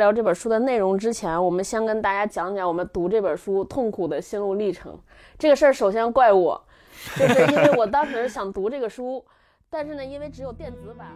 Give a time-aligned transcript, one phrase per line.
[0.00, 4.98] 聊这本书的内容之前，我们先跟大家讲讲我们读这本书痛苦的心路历程。
[5.38, 6.58] 这个事儿首先怪我，
[7.18, 9.22] 就是因为我当时想读这个书，
[9.68, 11.08] 但是呢，因为只有电子版。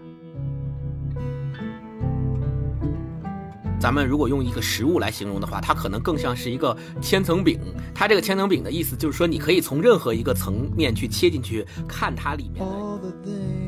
[3.80, 7.58] 咱们如果用一个食物来形容的话，它可能更像是一个千层饼。
[7.94, 13.63] 它这个千层饼的意思就是说，你可以从任何一个层面去切进去看它里面的。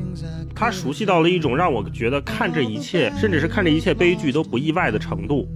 [0.55, 5.47] 他熟悉到了一种让我觉得看这一切，甚至是看这一切悲剧都不意外的程度。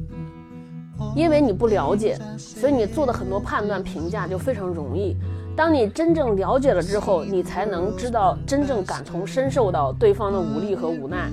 [1.15, 5.17] 因为你不了解，所以你做的很多判断评价就非常容易。
[5.55, 11.29] 当你真正了解了之后，你才能知道真正感同身受到对方的无力和无奈。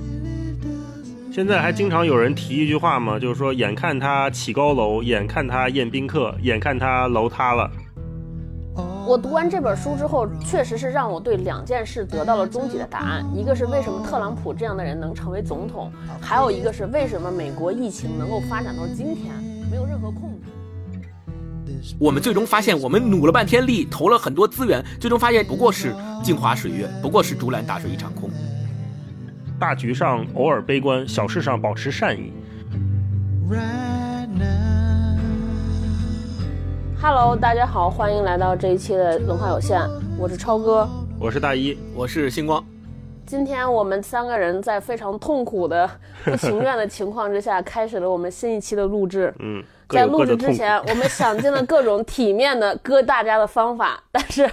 [1.31, 3.17] 现在还经常有人提一句话吗？
[3.19, 7.71] 就是说，眼看他起高楼，眼看他宴宾客，眼看他楼塌了。
[9.09, 13.25] 我读完这本书之后，确实是让我对两件事得到了终极的答案。
[13.35, 15.91] 一个是为什么特朗普这样的人能成为总统，
[16.21, 19.33] 还有一个是为什么美国疫情能够发展到今天
[19.71, 21.81] 没有任何控制。
[21.97, 25.91] 我们最终发现，我们努了半天力，投了很多资源，最终发现不过是
[26.23, 28.29] 镜花水月，不过是竹篮打水一场空。
[29.57, 32.31] 大局上偶尔悲观，小事上保持善意。
[37.01, 40.85] Hello，大家好，欢迎来到这一期的文化有限，我是超哥，
[41.17, 42.61] 我是大一，我是星光。
[43.25, 45.89] 今天我们三个人在非常痛苦的、
[46.25, 49.33] 不情愿的情况之下，开始了我们新一期的录制。
[49.39, 54.49] 嗯，在录制之前， 我们想尽了各种体面的割大家的方法， 但是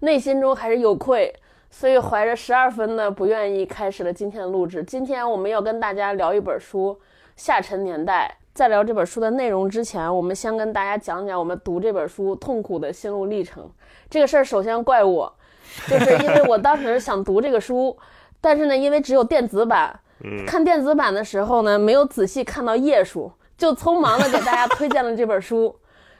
[0.00, 1.34] 内心中还是有愧，
[1.70, 4.84] 所以怀着十二分的不愿意，开始了今天的录制。
[4.84, 6.94] 今天我们要跟大家聊一本书
[7.36, 8.36] 《下沉年代》。
[8.58, 13.70] 在聊这本书的内容之前，我们先跟大家讲讲我们读这本书痛苦的心路历程。
[14.10, 15.32] 这个事儿首先怪我，
[15.86, 17.96] 就是因为我当时想读这个书，
[18.40, 20.00] 但是呢，因为只有电子版，
[20.44, 25.72] 看电子版的时候呢，没有仔细看到页数，就匆忙的给大家推荐了这本书，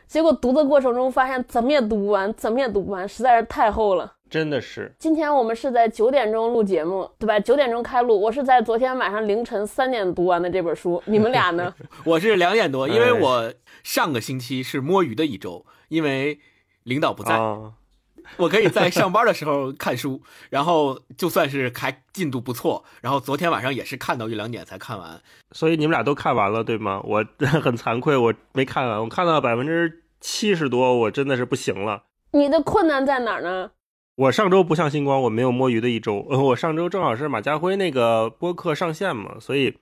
[0.06, 4.12] 结果读的过程中发现怎么也读不完，怎么也读不完，实在是太厚了。
[4.31, 7.41] 真的是，今天我们是在九点钟录节目，对吧？
[7.41, 11.02] 九点钟开录，我是在昨天晚上凌晨三点读完的这本书。
[11.07, 11.75] 你们俩呢？
[12.05, 13.52] 我是两点多，因为我
[13.83, 16.39] 上个星期是摸鱼的一周，因为
[16.83, 17.39] 领导不在，
[18.36, 20.20] 我可以在上班的时候看书，
[20.51, 25.20] 然后就算是还进度不错，然后昨天晚上也是看到一两点才看完。
[25.52, 27.01] 所以你们俩都看完了，对吗？
[27.05, 27.25] 我
[27.63, 32.02] 很惭愧，我没看完，我看到百分之七十多，我真的是不行了。
[32.33, 33.70] 你的困难在哪儿呢？
[34.18, 36.27] 我上周不像星光，我没有摸鱼的一周。
[36.29, 39.73] 我上周正好是马家辉那个播客上线嘛，所以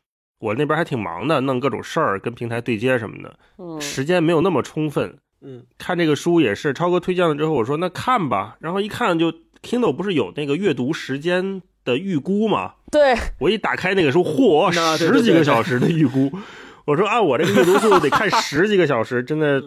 [0.41, 5.16] 我那边还挺忙的，弄各种事儿，跟平台对接什么的，时间没有那么充分。
[5.41, 8.58] 嗯，看这个书也是超哥推荐了之后，我说那看吧。
[8.60, 9.32] 然后一看就
[9.62, 12.75] Kindle 不是有那个阅读时间的预估嘛？
[12.92, 16.30] 对，我一打开那个书， 嚯，十几个小时的预估。
[16.86, 19.60] 我说按我这个阅读速度得看 十几个小时，真的。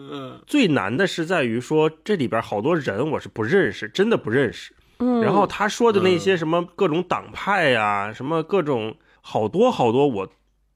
[0.46, 4.72] 最难的是在于说这里边好多人我是不认识，真的不认识。
[4.98, 5.20] 嗯。
[5.20, 10.28] 然后他说的那些什么各种党派呀，什么各种好多好多，我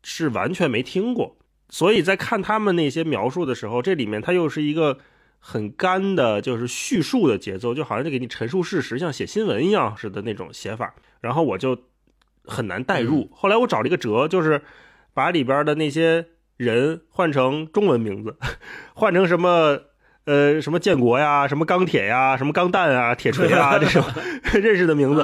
[0.03, 1.37] 是完全没听过。
[1.71, 4.99] 所以在看他们那些描述的时候，这里面他又是一个
[5.39, 10.95] 很干的，就是叙述的节奏，就好像就给你陈述事实，像写新闻一样似的那种写法。
[11.23, 11.79] 然后我就
[12.45, 13.31] 很难代入。
[13.33, 14.61] 后来我找了一个辙，就是
[15.15, 16.27] 把里边的那些。
[16.57, 18.37] 人换成中文名字，
[18.95, 19.79] 换成什么
[20.25, 24.03] 呃什么建国呀，什么钢铁呀，什么钢弹啊，铁锤啊 这种
[24.55, 25.21] 认识的名字，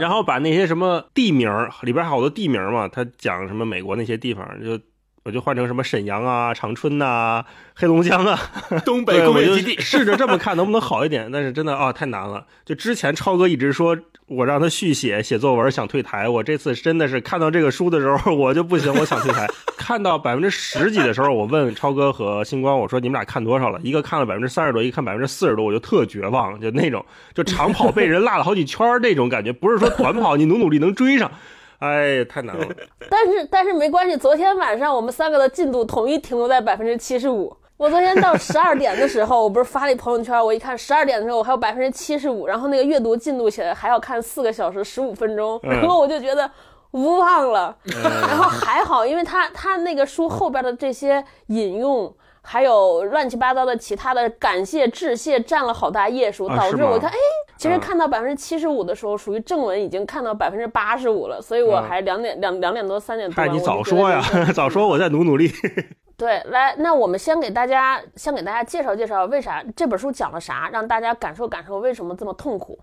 [0.00, 1.50] 然后把那些什么地名
[1.82, 4.78] 里边好多地名嘛，他讲什么美国那些地方，就
[5.26, 7.44] 我就换成什么沈阳啊、长春呐、
[7.74, 8.38] 黑龙江啊、
[8.86, 12.46] 东北工业基地，试着这么看能不能好一点，但是真的啊太难了。
[12.64, 13.96] 就之前超哥一直说。
[14.28, 16.28] 我让他续写写作文，想退台。
[16.28, 19.46] 我这次真的是看到这个书的时候，我就不行，我想退台。
[19.76, 23.78] 看到百分之十几的时候，我问超哥和星光，我说你们俩看多少了？
[23.84, 31.30] 一个看了百分之三十多，一个看百分之四十多，我就特绝望，就那种就长跑被人落了好几圈那种感觉，不是说短跑你努努力能追上，
[31.78, 32.66] 哎，太难了。
[33.10, 37.54] 但是但是没关系，昨天晚上我们三个的进度统一停留在百分之七十五。
[37.76, 46.50] 我昨天到十二点的时候，我不是发了一朋友圈，我一看十二点的时候我还有百分之七十五，然后那个阅读进度写的还要看四个小时十五分钟，然后我就觉得
[46.92, 47.76] 无望了。
[48.02, 52.10] 然后还好，因为他他那个书后边的这些引用，
[52.48, 57.16] 还有乱七八糟的其他的感谢致谢占了好大页数，导致我看哎，
[57.56, 63.34] 其实看到百分之七十五的时候，属于正文已经看到百分之八十五了，所以我还两点两两点多三点多。
[63.34, 64.22] 嗨，你早说呀，
[64.54, 65.50] 早说我再努努力。
[66.16, 72.78] 对，来，那我们先给大家先给大家介绍介绍为啥这本书讲了啥，让大家感受感受为什么这么痛苦。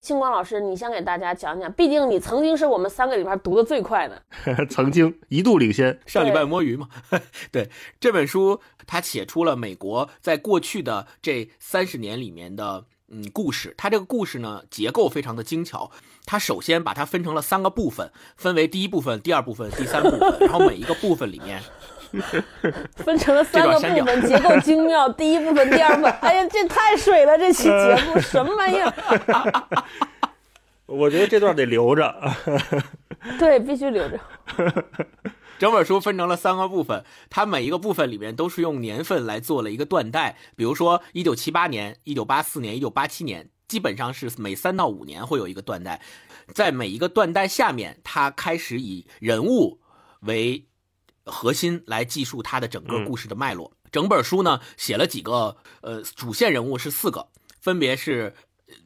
[0.00, 4.22] 星光老师，你先给大家讲讲，毕竟你曾经是我们三个里边读的最快的，
[4.70, 5.98] 曾经一度领先。
[6.06, 6.88] 上礼拜摸鱼嘛，
[7.50, 7.68] 对
[7.98, 13.74] 这本书，它写出了美国在过去的这三十年里面的嗯故事。
[13.76, 15.90] 它这个故事呢，结构非常的精巧。
[16.24, 21.60] 它首先把它分成了三个部分，分为第一部分、第二部分、第三部分，然后每一个部分里面。
[22.96, 25.08] 分成了三个部分，结构精妙。
[25.10, 26.12] 第一部分，第二部分。
[26.20, 27.36] 哎呀，这太水了！
[27.36, 28.92] 这期节目什么玩意儿？
[30.86, 32.14] 我觉得这段得留着。
[33.38, 34.18] 对，必须留着。
[35.58, 40.36] 整本书分成了三个部分，它每一个部分里面都是用年份来做了一个断代。
[40.56, 46.00] 比如说，一九七八年、一九八四年、一九八七年，基本上是每三到五年会有一个断代。
[46.54, 49.80] 在每一个断代下面，它开始以人物
[50.20, 50.67] 为。
[51.30, 53.72] 核心来记述他的整个故事的脉络。
[53.90, 57.28] 整本书呢写了几个呃主线人物是四个，
[57.58, 58.34] 分别是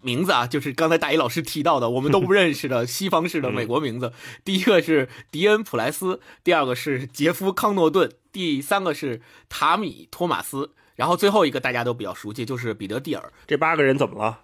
[0.01, 4.13] 名字啊，就是刚才大一老师提到的我们都不认识的 西方式的美国名字。
[4.45, 13.33] 第一个是迪恩普莱斯，第二个是杰夫康诺顿，第三个是塔米托马斯，然后最后一个大家都比较熟悉，就是彼得蒂尔。
[13.49, 14.41] 这八个人怎么了？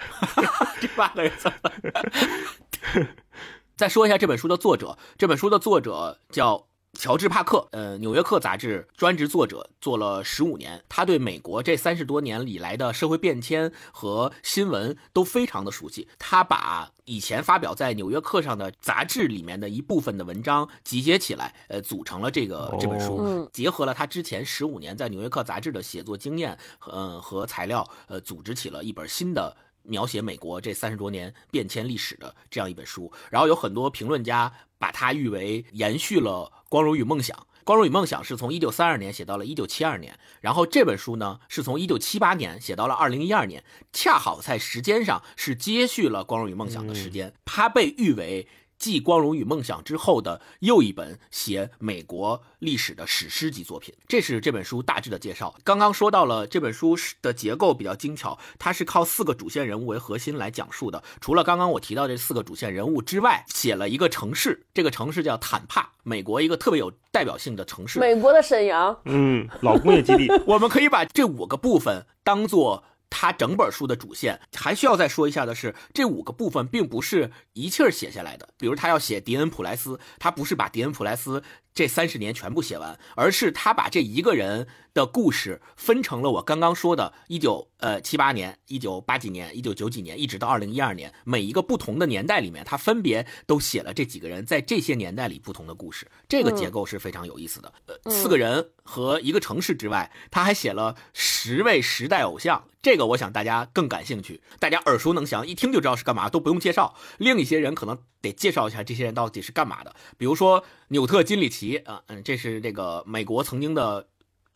[0.80, 3.06] 这八个人怎么了？
[3.76, 6.69] 再说一下这本书的作者，这本书的作者叫。
[6.98, 10.82] 乔治·帕克，呃，《纽约客》杂志专职作者，做了十五年。
[10.88, 16.08] 他对美国这三十多年以来的社会变迁和新闻都非常的熟悉。
[16.18, 23.48] 他把以前发表在《纽约客》上的杂志里面的一部分的文章集结起来，呃，组成了这个这本书。
[23.52, 29.56] 结合了他之前十五年在《纽约客》杂志的写作经验，呃，和材料，呃，组织起了一本新的。
[29.82, 37.36] 描写美国这三十多年变迁历史的这样一本书，然后有很多评论家把它誉为延续了《光荣与梦想》。
[37.64, 43.62] 《光荣与梦想》是从一九三二年写到了一九七二年，然后这本书呢是从一九七八年写到了二零一二年，
[43.92, 47.34] 恰好在时间上是接续了《光荣与梦想》的时间。
[47.44, 48.48] 它被誉为。
[48.80, 55.54] 继《光荣与梦想》之后的又一本写美国历史的史诗级作品，这是这本书大致的介绍。
[55.62, 61.04] 刚刚说到了这本书的结构比较精巧，它是靠四个主线人物为核心来讲述的。
[61.20, 68.00] 除了刚刚我提到这四个主线人物之外，写了一个城市，这个城市叫坦帕，美国一个特别有代表性的城市。
[68.00, 70.26] 美国的沈阳，嗯，老工业基地。
[70.48, 72.84] 我们可以把这五个部分当做。
[73.10, 78.48] 他整本书的主线还需要再说一下的是，这五个部分并不是一气儿写下来的。
[78.56, 81.42] 比如他要写迪恩普莱斯，他不是把迪恩普莱斯。
[81.72, 96.06] 这三十年全部写完，而是他把这一个人的故事分成了我刚刚说的，一九呃七八年、一九八几年、一九九几年，一直到二零一二年，每一个不同的年代里面，他分别都写了这几个人在这些年代里不同的故事。
[96.28, 97.72] 这个结构是非常有意思的。
[97.86, 102.64] 呃，四个人和一个城市之外，他还写了十位时代偶像。
[102.82, 106.94] 这个我想大家更感兴趣，大家耳熟能详，一听就知道是干嘛，都不用介绍。
[107.18, 107.98] 另一些人可能。
[108.20, 109.94] 得介绍一下这些人到底是干嘛的。
[110.16, 114.06] 比如说纽特金里奇啊，嗯，这是这个美国曾经的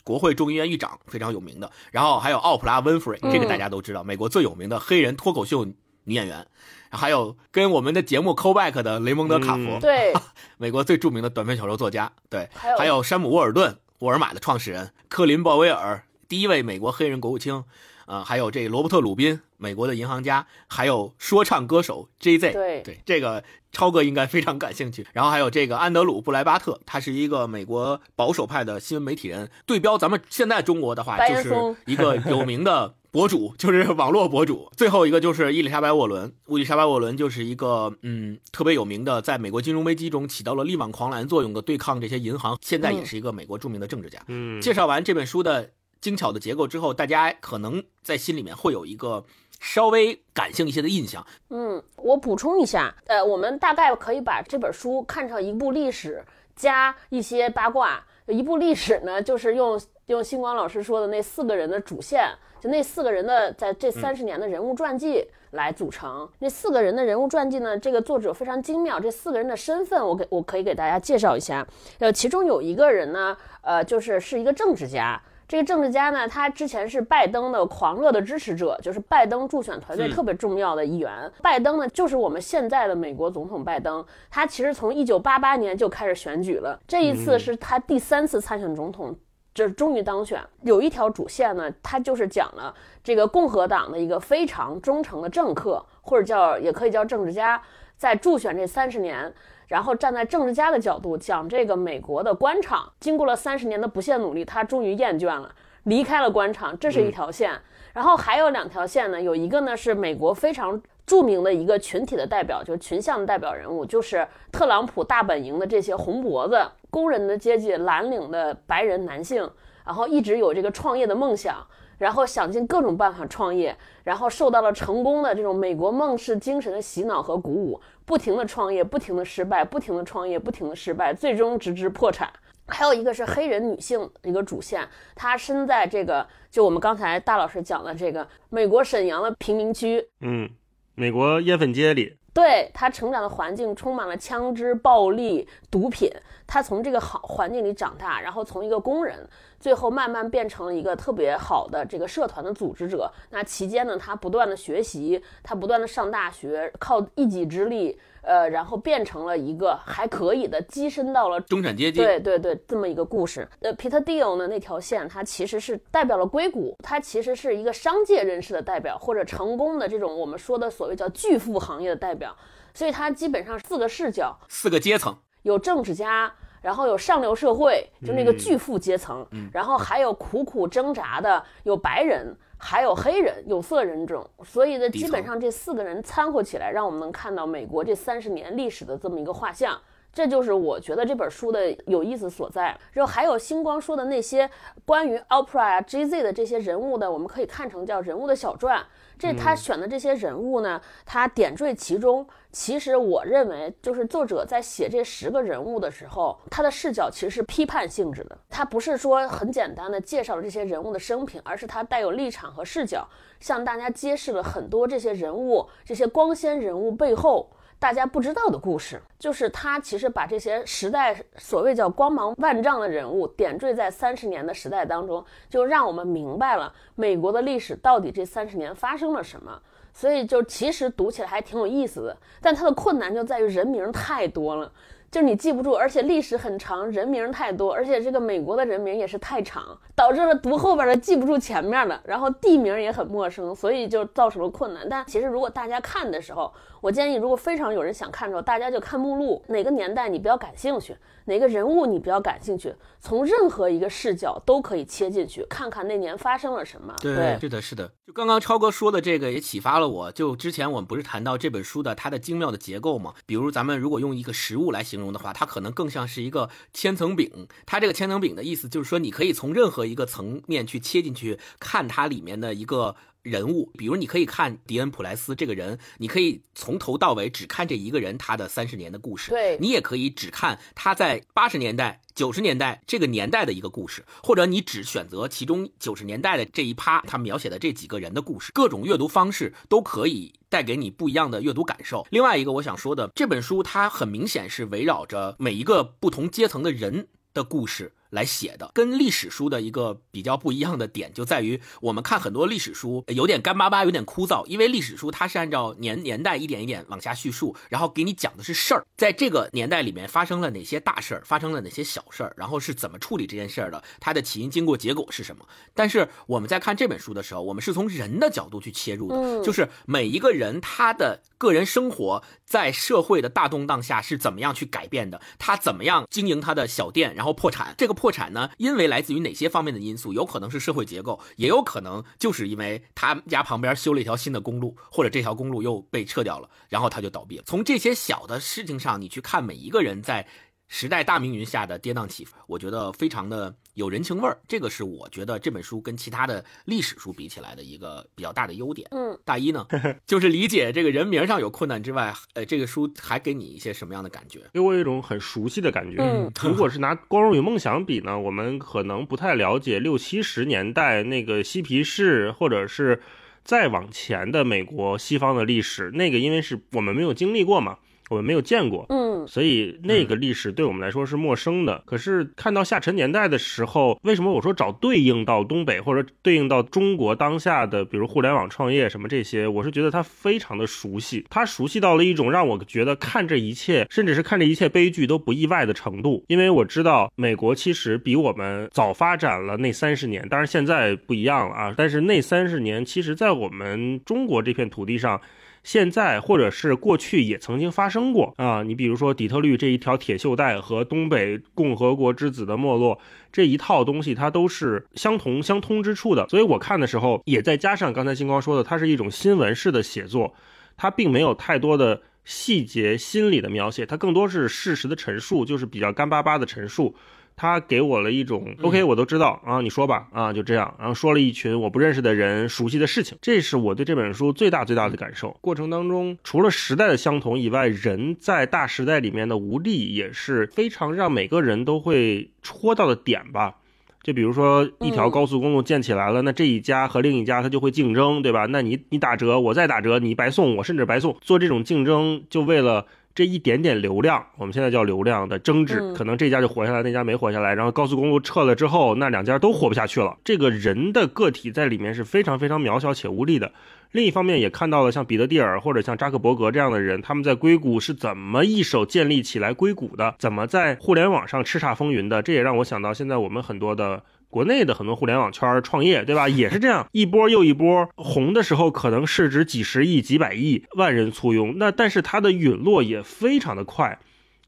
[0.03, 1.71] 国会众议院议长，非常有名的。
[1.91, 6.47] 然后还有奥普拉温弗瑞，这个大家都知道，美国最有名的黑人脱口秀女演员。
[6.91, 10.13] 还有跟我们的节目 call back 的雷蒙德卡佛，对，
[10.59, 12.13] 美国最著名的短篇小说作家。
[12.31, 17.65] 对，还有还有山姆沃尔顿，沃尔玛的创始人，克林鲍威尔，第一位美国黑人国务卿。
[18.07, 22.53] 啊，还有这罗伯特·鲁宾，美国的银行家，还有说唱歌手 J.Z。
[22.53, 25.07] 对对，这个超哥应该非常感兴趣。
[25.15, 29.51] 然后还有这个安德鲁·布莱巴特，他是一个美国保守派的新闻媒体人。
[29.65, 34.71] 对标咱们现在中国的话，就是一个有名的博主， 就是网络博主。
[34.77, 44.21] 最后一个就是伊丽莎白·沃伦，伊丽莎白·沃伦就是一个嗯特别有名的，在美国金融危机中起到了力挽狂澜作用的对抗这些银行，现在也是一个美国著名的政治家。
[44.29, 45.71] 嗯，介绍完这本书的。
[46.01, 49.25] 精巧的结构之后，大家可能在心里面会有一个
[49.61, 51.25] 稍微感性一些的印象。
[51.51, 58.05] 嗯，我补充一下，呃，我们大概可以把这本书看成一部历史加一些八卦。
[58.27, 62.27] 一部历史呢，就是用用星光老师说的那四个人的主线，
[62.59, 66.27] 就那四个人的在这三十年的人物传记来组成。
[66.39, 68.99] 那四个人的人物传记呢，这个作者非常精妙。
[68.99, 71.67] 这四个人的身份，我给我可以给大家介绍一下。
[71.99, 75.21] 呃，其中有一个人呢，呃，就是是一个政治家。
[75.47, 81.31] 这个政治家呢，他之前是拜登的狂热的支持者，就是拜登助选团队特别重要的一员。
[81.43, 84.05] 拜登呢，就是我们现在的美国总统拜登。
[84.31, 89.15] 他其实从一九八八年就开始选举了，这一次是他第三次参选总统，
[89.55, 90.41] 就是终于当选。
[90.63, 97.61] 有一条主线呢，他就是讲了这个共和党的一个非常忠诚的政客，或者叫也可以叫政治家，
[97.97, 99.33] 在助选这三十年。
[99.75, 105.53] 然后站在政治家的角度讲这个美国的官场，经过了三十年的不懈努力，他终于厌倦了，
[105.83, 107.51] 离开了官场，这是一条线。
[107.93, 116.57] 然后还有两条线呢，有一个呢是美国非常著名的一个群体的代表，就是群像的代表人物，就是特朗普大本营的这些红脖子
[116.89, 119.51] 工人的阶级、蓝领的白人男性，
[119.85, 121.57] 然后一直有这个创业的梦想，
[122.05, 132.31] 然后想尽各种办法创业，然后受到了成功的这种美国梦式精神的洗脑和鼓舞，不停的创业，不停的失败，不停的创业，不停的失败，最终直至破产。
[132.67, 140.51] 还有一个是黑人女性一个主线，她身在这个就我们刚才大老师讲的这个美国沈阳的贫民区，嗯。
[140.97, 146.13] 美国烟粉街里，对她成长的环境充满了枪支、暴力、毒品。
[146.47, 153.11] 他从这个好环境里长大，然后从一个工人，最后慢慢变成了一个特别好的这个社团的组织者。
[153.31, 157.99] 那期间呢，他不断的学习，他不断的上大学，靠一己之力。
[158.27, 162.01] 呃，然后变成了一个还可以的，跻身到了中产阶级。
[162.01, 163.47] 对对对，这么一个故事。
[163.61, 172.35] 呃，Peter Deal 呢那条线，它其实是代表了硅谷，它其实是一个商界人士的代表，或者成功的这种我们说的所谓叫巨富行业的代表。
[172.73, 182.37] 所以它基本上四个视角，四个阶层，有政治家，然后有上流社会，就那个巨富阶层，然后还有苦苦挣扎的，有白人。
[182.57, 189.79] 还有黑人有色人种，所以呢，基本上这四个人掺和起来，让我们能看到美国这三十年历史的这么一个画像。
[190.15, 192.79] 这就是我觉得这本书的有意思所在。
[192.93, 194.49] 然后还有星光说的那些
[194.87, 198.83] 关于 Oprah 啊、GZ 的这些人物的，我们可以看成叫人物的小传。
[199.19, 202.27] 这他选的这些人物呢，他点缀其中。
[202.53, 208.39] 其实我认为，就是作者在写这十个人物的时候，他的视角其实是批判性质的。
[208.49, 213.09] 他不是说很简单的介绍了这些人物的生平，而是他带有立场和视角，
[213.41, 217.51] 向大家揭示了很多这些人物、这些光鲜人物背后。
[217.85, 229.61] 大家不知道的故事，就是他其实把这些时代所谓叫光芒万丈的人物点缀在三十年的时代当中，就让我们明白了美国的历史到底这三十年发生了什么。
[229.93, 234.73] 所以就其实读起来还挺有意思的，但它的困难就在于人名太多了。
[235.15, 239.63] 就是你记不住，而且历史很长，人名太多，而且这个美国的人名也是太长，
[239.95, 244.85] 导致了读后边的记不住前面的，然后地名也很陌生，所以就造成了困难。
[244.89, 256.93] 但其实如果大家看的时候，我建议，如果非常有人想看的时候，大家就看目录，哪个年代你比较感兴趣，哪个人物你比较感兴趣，从任何一个视角都可以切进去，看看那年发生了什么。
[257.01, 257.93] 对，是的，是的。
[258.05, 260.13] 就刚刚超哥说的这个也启发了我。
[260.13, 263.15] 就之前我们不是谈到这本书的它的精妙的结构吗？
[263.25, 267.49] 比如咱们如果用一个食物来形容的话，它可能更像是一个千层饼。
[267.67, 272.97] 它这个千层饼的意思就是说，你可以从任何一个层面去切进去看它里面的一个。
[273.25, 279.31] 人物，比如你可以看迪恩普莱斯这个人，你可以从头到尾只看这一个人他的三十年的故事。
[279.31, 288.53] 对，你也可以只看他在八十年代、九十年代这个年代的一个故事，或者你只选择其中九十年代的这一趴他描写的这几个人的故事。
[288.53, 292.07] 各种阅读方式都可以带给你不一样的阅读感受。
[292.11, 297.95] 另外一个我想说的，这本书它很明显是围绕着每一个不同阶层的人的故事。
[298.15, 315.45] 来写的，跟历史书的一个比较不一样的点就在于，我们看很多历史书有点干巴巴，有点枯燥，因为历史书它是按照年年代一点一点往下叙述，然后给你讲的是事儿，在这个年代里面发生了哪些大事儿，发生了哪些小事儿，然后是怎么处理这件事儿的，它的起因、经过、结果是什么。
[315.75, 327.95] 但是我们在看这本书的时候，我们是从人的角度去切入的，就是每一个人他的个人生活在社会的大动荡下是怎么样去改变的，他怎么样经营他的小店，然后破产，这个。
[328.04, 328.51] 破破产呢？
[328.59, 330.13] 因为来自于哪些方面的因素？
[330.13, 337.45] 有可能是社会结构，也有可能就是因为他家旁边修了一条新的公路，或者这条公路又被撤掉了，然后他就倒闭了。
[337.47, 340.29] 从这些小的事情上，你去看每一个人在。
[340.67, 344.39] 时代大命运下的跌宕起伏，我觉得非常的有人情味儿。
[344.49, 348.89] 这个是我觉得这本书跟其他的历史书比起来的一个比较大的优点。
[348.91, 349.67] 嗯，大一呢，
[350.07, 354.41] 就是理解这个人名上有困难之外，呃，这个书还给你一些什么样的感觉？
[354.53, 355.97] 给我一种很熟悉的感觉。
[356.01, 363.03] 嗯，如果是拿《光荣与梦想》比呢，我们可能不太了解六七十年代那个嬉皮士，或者是
[363.45, 365.91] 再往前的美国西方的历史。
[365.93, 367.79] 那个因为是我们没有经历过嘛。
[368.11, 371.83] 我们没有见过，嗯，所以那个历史对我们来说是陌生的。
[371.87, 386.25] 可是看到下沉年代的时候，为什么我说找对应到东北或者对应到中国当下的，比如互联网创业什么这些，我是觉得他非常的熟悉，他熟悉到了一种让我觉得看这一切，甚至是看这一切悲剧都不意外的程度。
[386.29, 391.75] 因为我知道美国其实比我们早发展了那三十年，当然现在不一样了啊。
[391.77, 395.21] 但是那三十年，其实在我们中国这片土地上。
[395.65, 403.01] 现在或者是过去也曾经发生过啊，你比如说底特律这一条铁锈带和东北共和国之子的没落
[403.33, 406.29] 这一套东西，它都是相同相通之处的。
[406.29, 410.35] 所以我看的时候，也再加上刚才星光说的，它是一种新闻式的写作。
[410.77, 416.95] 它并没有太多的细节、心理的描写，它更多是事实的陈述，就是比较干巴巴的陈述。
[417.37, 425.37] 他给我了一种 OK，我都知道啊，你说吧啊，就这样，然后说了一群我不认识的人熟悉的事情，这是我对这本书最大最大的感受。
[425.41, 433.57] 过程当中，除了时代的相同以外，人在大时代里面的无力也是非常让每个人都会戳到的点吧。
[434.03, 438.47] 就比如说一条高速公路建起来了，那这一家和另一家他就会竞争，对吧？
[438.51, 442.87] 那你你打折，我再打折，你白送，我甚至白送，做这种竞争就为了。
[443.15, 447.55] 这一点点流量，我们现在叫流量的争执，可能这家就活下来，那家没活下来。
[447.55, 450.17] 然后高速公路撤了之后，那两家都活不下去了。
[450.25, 453.53] 这个人的个体在里面是非常非常渺小且无力的。
[453.93, 462.21] 另一方面，也看到了像彼得蒂尔或者像扎克伯格这样的人，他们在硅谷是怎么一手建立起来硅谷的，怎么在互联网上叱咤风云的。
[462.21, 464.03] 这也让我想到现在我们很多的。
[464.35, 466.27] 国内的很多互联网圈创业，对吧？
[466.43, 471.55] 也是这样，一波又一波红的时候，可能市值几十亿、几百亿，万人簇拥。
[471.57, 473.97] 那但是它的陨落也非常的快，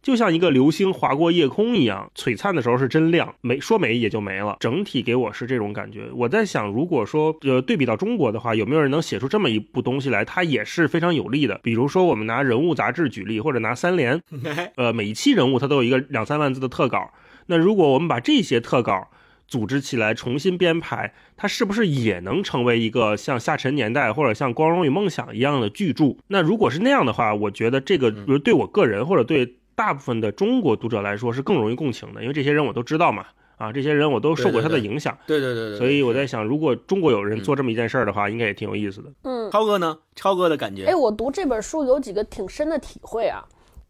[0.03, 4.57] 就像一个流星划过夜空一样，璀璨的时候是真亮，没说没也就没了。
[4.59, 6.09] 整体给我是这种感觉。
[6.17, 10.25] 我在想，如果说呃对比到中国的话，有没有人能写出这么一部东西来？
[10.25, 11.61] 它也是非常有利的。
[11.63, 14.21] 比如说我们拿人物杂志举例，或者拿三联，
[14.75, 17.13] 呃，每一期人物它都有一个两三万字的特稿。
[17.47, 19.09] 那如果我们把这些特稿，
[19.49, 26.17] 组织起来重新编排，它是不是也能成为一个像《下沉年代》或者像《光荣与梦想》一样的巨著？
[26.29, 33.27] 那如果是那样的话，我觉得这个对我个人或者对大部分的中国读者来说是更容易共情的，因为这些人我都知道嘛，
[33.57, 35.17] 啊，这些人我都受过他的影响。
[35.27, 35.79] 对对对对。
[35.79, 39.13] 所以我在想，如果中国有人做这么一件事儿的话，应该也挺有意思的。
[39.23, 39.99] 嗯，超哥呢？
[40.15, 40.87] 超哥的感觉？
[40.87, 43.45] 哎，我读这本书有几个挺深的体会啊。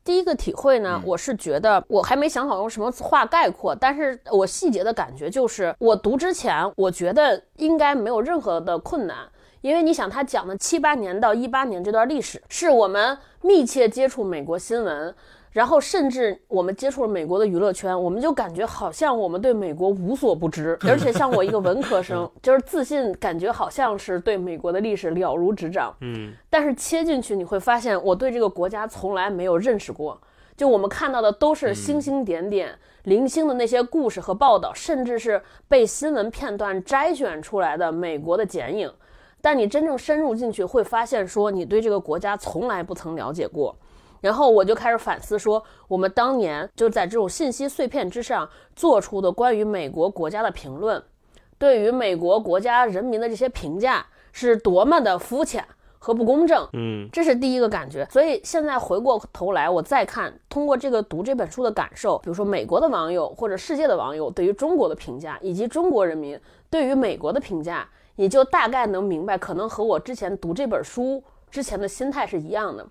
[0.06, 9.16] 第一个体会呢，我是觉得我还没想好用什么话概括，但是我细节的感觉就是，我读之前，我觉得应该没有任何的困难，
[9.62, 15.12] 因为你想，他讲的七八年到一八年这段历史，是我们密切接触美国新闻。
[15.56, 25.96] 然后甚至我们接触了美国的娱乐圈，我们就感觉好像我们对美国无所不知，而且像我一个文科生， 就是自信，感觉好像是对美国的历史了如指掌。
[26.02, 30.20] 嗯，但是切进去你会发现，我对这个国家从来没有认识过。
[30.58, 38.92] 就我们看到的都是星星点点、零星的那些故事和报道，甚至是被新闻片段摘选出来的美国的剪影。
[39.40, 43.74] 但你真正深入进去，会发现说你对这个国家从来不曾了解过。
[44.20, 51.02] 然后我就开始反思，说我们当年就在这种信息碎片之上做出的关于美国国家的评论，
[51.58, 55.64] 对于美国国家人民的这些评价是多么的肤浅
[55.98, 56.68] 和不公正。
[56.72, 58.06] 嗯，这是第一个感觉。
[58.10, 66.38] 所以现在回过头来，我再看通过这个读这本书的感受，比如说美国的网友或者世界的网友对于中国的评价，以及中国人民
[66.70, 72.86] 对于美国的评价，你就大概能明白，可能和我之前读这本书之前的心态是一样的。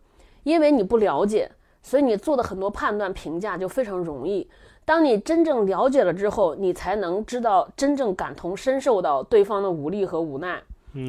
[0.46, 4.48] 因为你不了解，所以你做的很多判断评价就非常容易。
[4.86, 10.62] 当你真正了解了之后，你才能知道真正感同身受到对方的无力和无奈。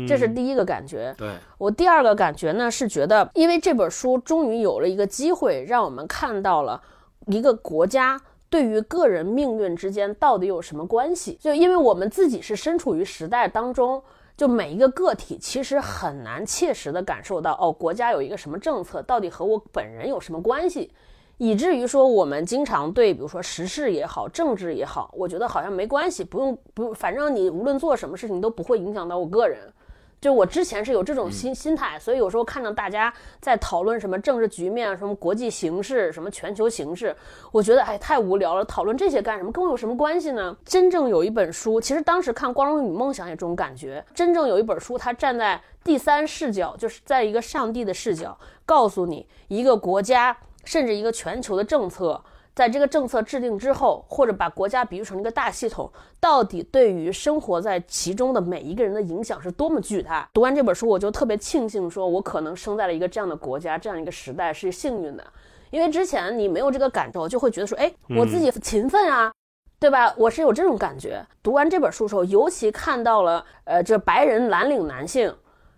[0.09, 1.15] 这是第一个感觉。
[1.19, 6.83] 对我第二个感觉呢，是觉得因为这本书终于有了一个机会，让我们看到了
[7.27, 8.19] 一个国家
[8.49, 11.39] 对于个人命运之间到底有什么关系。
[11.41, 14.03] 就因为我们自己是身处于时代当中。
[14.37, 20.93] 就每一个个体其实很难切实的感受到，哦，国家有一个什么政策，到底和我本人有什么关系，
[21.39, 29.73] 以至于说我们经常对，比如说时事也好，政治也好，我觉得好像没关系，不用不，反正你无论做什么事情都不会影响到我个人。
[30.21, 37.15] 就我之前是有这种心心态，所以有时候看到大家在讨论什么政治局面、什么国际形势、什么全球形势，
[37.53, 39.53] 我觉得哎太无聊了，讨论这些干什么？
[39.53, 40.57] 跟我有什么关系呢？
[40.65, 44.05] 真正有一本书，其实当时看《光荣与梦想》也这种感觉。
[44.15, 52.21] 真正有一本书，它站在第三视角，就是在一个上帝的视角，告诉你一个国家甚至一个全球的政策。
[52.57, 60.27] 在这个政策制定之后，或者把国家比喻成一个大系统，到底对于生活在其中的每一个人的影响是多么巨大？
[60.33, 65.25] 读完这本书，我就特别庆幸，说我可能生在了一个这样的国家，这样一个时代是幸运的。
[65.69, 69.31] 因为之前你没有这个感受，就会觉得说，哎，我自己勤奋啊，
[69.79, 70.15] 对吧？
[70.17, 71.23] 我是有这种感觉。
[71.43, 75.31] 读完这本书的时候，尤其看到了，呃，这白人蓝领男性，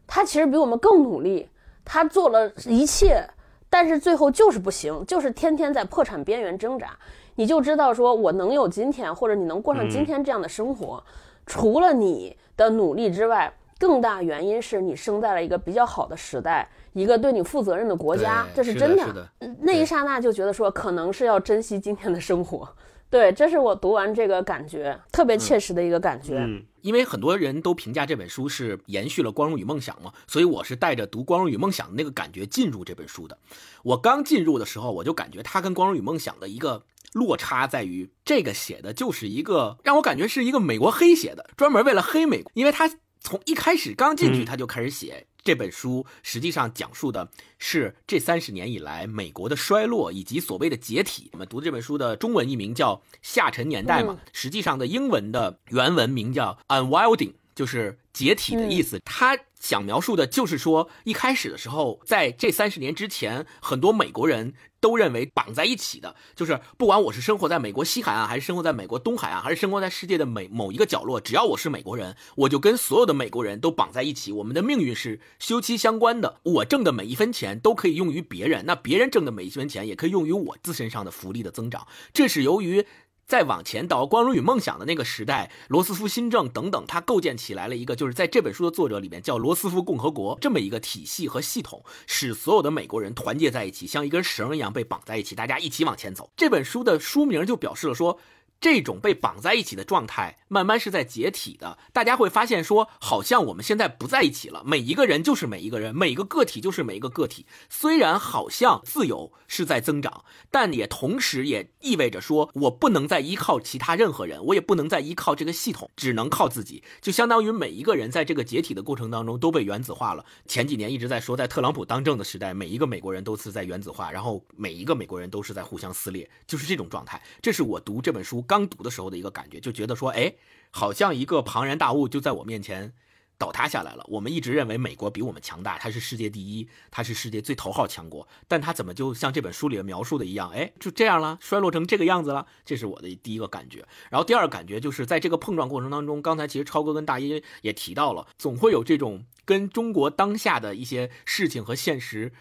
[0.06, 1.48] 他其实比我们更努力，
[1.84, 3.28] 他做了一切。
[3.70, 6.90] 但是最后就是不行，就是天天在破产边缘挣扎。
[7.34, 11.02] 你就知道说，我能有今天，或者你能过上今天这样的生活，
[11.46, 19.28] 除了你的努力之外，更大原因是你生在了一个比较好的时代，一个对你负责任的国家，这是真的。
[19.60, 22.68] 那一刹那就觉得说，可能是要珍惜今天的生活。
[23.10, 26.36] 对，这是我读完这个感觉特别切实的一个感觉。
[26.36, 33.38] 嗯，因为很多人都评价这本书是延续了《光荣与梦想》嘛，所以我是带着读《光荣与梦想》的那个感觉进入这本书的。
[33.82, 42.90] 我刚进入的时候，我就感觉它跟《光荣与梦想》的一个落差在于，这个写的就是一个让我感觉是一个美国黑写的，专门为了黑美国，因为他
[43.20, 45.26] 从一开始刚进去他就开始写。
[45.48, 47.26] 这本书实际上讲述的
[47.58, 51.30] 是这三十年以来美国的衰落以及所谓的解体。
[51.32, 59.00] 我们读这本书的中文译名叫《下沉年代》嘛，实际上的英文的原文名叫《Unwinding》，就是解体的意思。
[59.06, 64.54] 它想描述的就是说，一开始的时候，在这三十年之前，很多美国人。
[64.80, 76.38] 都认为绑在一起的，就是不管我是生活在美国西海岸，还是生活在美国东海岸，还是生活在世界的每某一个角落，只要我是美国人，我就跟所有的美国人都绑在一起，我们的命运是休戚相关的。
[76.44, 81.88] 我挣的每一分钱都可以用于别人，那别人挣的每一分钱也可以用于我自身上的福利的增长。
[82.12, 82.86] 这是由于。
[83.28, 96.30] 再往前到《光荣与梦想》的那个时代，罗斯福新政等等，他构建起来了一个，就是在这本书的作者里面叫罗斯福共和国这么一个体系和系统，使所有的美国人团结在一起，像一根绳一样被绑在一起，大家一起往前走。
[96.38, 98.18] 这本书的书名就表示了说。
[98.60, 101.78] 这种被绑在一起的状态，慢慢是在解体的。
[101.92, 104.62] 大家会发现，说好像我们现在不在一起了。
[104.66, 107.46] 每一个人就是每一个人，每一个个体就是每一个个体。
[107.70, 116.82] 虽然好像自由是在增长，但也同时也意味着说，我不能再依靠其他任何人，我也不能再依靠这个系统，只能靠自己。
[117.00, 120.24] 就相当于每一个人在这个解体的过程当中都被原子化了。
[120.46, 127.22] 前几年一直在说，在特朗普当政的时代，每一个美国人都是在原子化，然后每一个美国人都是在互相撕裂，就是这种状态。
[127.40, 128.44] 这是我读这本书。
[128.48, 130.34] 刚读的时候的一个感觉，就觉得说，哎，
[130.72, 132.94] 好像一个庞然大物就在我面前
[133.36, 134.04] 倒塌下来了。
[134.08, 142.46] 我们一直认为美国比我们强大，它是世界第一，它是世界最头号强国，但它怎么就像这本书里描述的一样，哎，就这样了，衰落成这个样子了？
[142.64, 143.86] 这是我的第一个感觉。
[144.10, 152.32] 然后第二个感觉就是在这个碰撞过程当中，刚才其实超哥跟大一也提到了，总会有这种跟中国当下的一些事情和现实。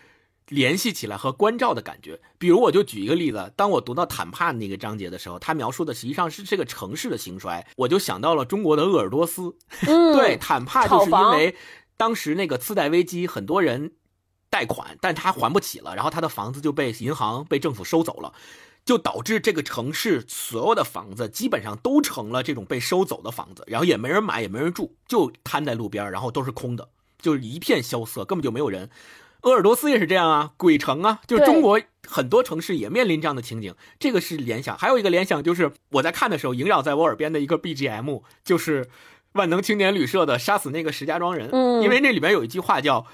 [0.50, 9.56] 联系起来和关照的感觉，比如我就举一个例子，当我读到坦帕那个章节的时候，他描述的实际上是这个城市的兴衰，我就想到了中国的鄂尔多斯。
[9.86, 11.56] 对，坦帕就是因为
[11.98, 13.94] 当时那个次贷危机，很多人
[14.50, 18.32] 贷款，但他还不起了，然后他的房子就被银行被政府收走了，
[18.86, 26.88] 就导致这个城市所有的房子基本上都成了这种被收走的房子，然后也没人买，也没人住，就摊在路边，然后都是空的，
[27.20, 28.90] 就是一片萧瑟，根本就没有人。
[29.42, 33.74] 鄂尔多斯也是这样啊，鬼城啊，就是中国很多城市也面临这样的情景。
[34.00, 38.88] 这个是联想，还有一个联想就是我在看的时候，萦绕在我耳边的一个 BGM 就是
[39.34, 43.06] 万能青年旅社的《杀死那个石家庄人》，嗯，因为那里面有一句话叫。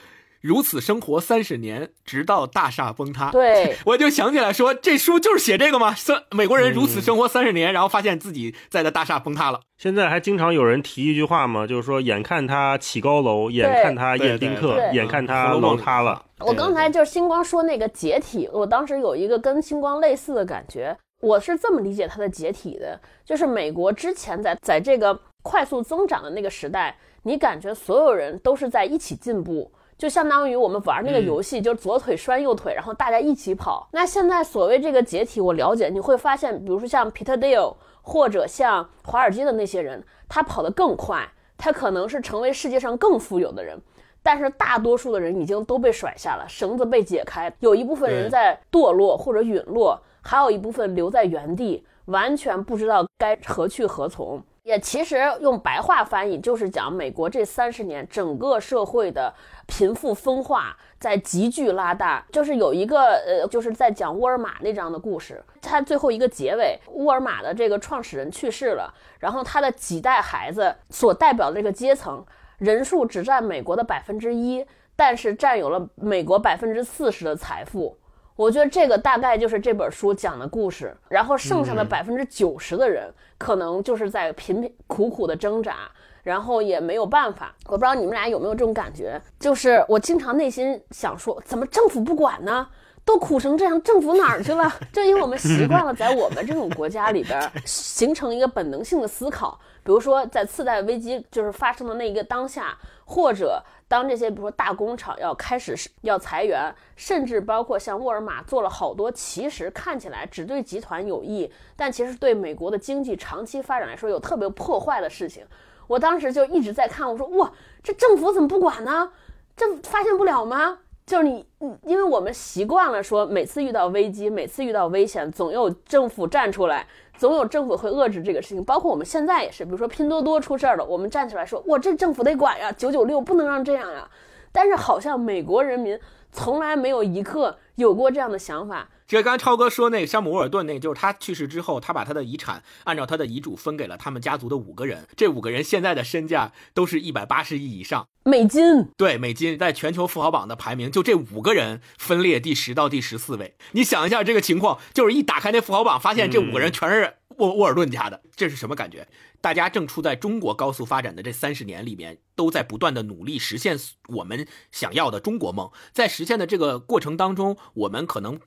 [0.43, 3.32] 如此生活三十年，直到大厦崩塌。
[3.32, 5.95] 对， 我就想起来说，这书就是写这个吗？
[5.95, 9.62] 三美国人如此生活三十年，然后发现自己在的大厦崩塌了。
[9.77, 16.21] 现在还经常有人提一句话嘛，就是说，眼看他起高楼，眼看他宴宾客，眼看他楼塌了。
[16.39, 20.93] 我刚才就是星光说那个解体，我当时有一个跟星光类似的感觉。
[21.21, 29.71] 我是这么理解它的解体的，就是美国之前在在这个快速增长的那个时代，你感觉所有人都是在一起进步。
[30.04, 33.88] 就相当于我们玩那个游戏，就是左腿拴右腿，然后大家一起跑。
[33.94, 41.26] 那现在所谓这个解体，我了解，你会发现，比如说像 Peter Thiel 或者像华尔街的那些人，他跑得更快，
[41.58, 43.80] 他可能是成为世界上更富有的人。
[44.22, 54.44] 但是大多数的人已经都被甩下了，绳子被解开，有一部分人在堕落或者陨落，还有一部分留在原地，完全不知道该何去何从。
[54.63, 59.34] 也其实用白话翻译就是讲美国这三十年整个社会的
[59.67, 65.43] 贫富分化在急剧拉大，就是有一个呃，就是在讲沃尔玛那张的故事。
[65.62, 72.26] 它最后一个结尾，沃尔玛的这个创始人去世了，然后他的几代孩子所代表的这个阶层
[72.58, 77.97] 人数只占美国的百分之一，但是占有了美国百分之四十的财富。
[78.36, 85.89] 我觉得这个大概就是这本书讲的故事，然后剩下的百分之九十的人可能就是在贫贫苦苦的挣扎，
[86.24, 87.56] 然后也没有办法。
[87.65, 92.67] 我不知道你们俩有没有这种感觉，就是我经常内心想说，怎么政府不管呢？
[93.06, 94.72] 都苦成这样，政府哪儿去了？
[94.92, 103.62] 正因为我们习惯了在我们这种国家里边形成一个本能性的思考，比如说在次贷危机就是发生的那一个当下，或者。
[103.86, 115.46] 当这些比如说大工厂要开始要裁员，甚至包括像沃尔玛做了好多其实看起来只对集团有益，但其实对美国的经济长期发展来说有特别破坏的事情。
[115.86, 117.52] 我当时就一直在看，我说哇，
[117.84, 119.12] 这政府怎么不管呢？
[119.56, 120.80] 这发现不了吗？
[121.06, 121.46] 就是你，
[121.86, 126.88] 因为我们习惯了说每次遇到危机，每次遇到危险，总有政府站出来。
[127.18, 128.63] 总有政府会遏制这个事情。
[128.63, 134.10] 包括我们现在也是，比如说拼多多出事儿了，我们站起来说，我，这政府得管呀，九九六不能让这样呀。
[134.52, 136.00] 但是好像美国人民
[136.32, 138.89] 从来没有一刻有过这样的想法。
[139.08, 145.08] 这刚才超哥说那个山姆沃尔顿，那个就是他去世之后，他把他的遗产按照他的遗嘱分给了他们家族的五个人。
[145.16, 148.62] 这五个人现在的身价都是一百八十亿以上美金。
[148.98, 153.56] 对，美金在全球富豪榜的排名，就这五个人分列第十到第十四位。
[153.74, 159.08] 你想一下这个情况，就是一打开那富豪榜，发现这五个人全是沃沃尔顿家的，这是什么感觉？
[159.42, 165.70] 大家正处在中国高速发展的这三十年里面，都在不断的努力实现我们想要的中国梦。
[165.92, 168.39] 在实现的这个过程当中，我们可能。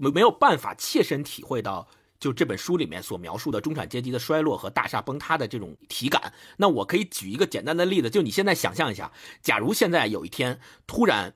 [0.00, 1.86] 没没有办法切身体会到，
[2.18, 6.32] 就这本书里面所描述的中产阶级的衰落和大厦崩塌的这种体感。
[6.56, 11.34] 那我可以举一个简单的例子，就你现在想象一下，假如现在有一天突然，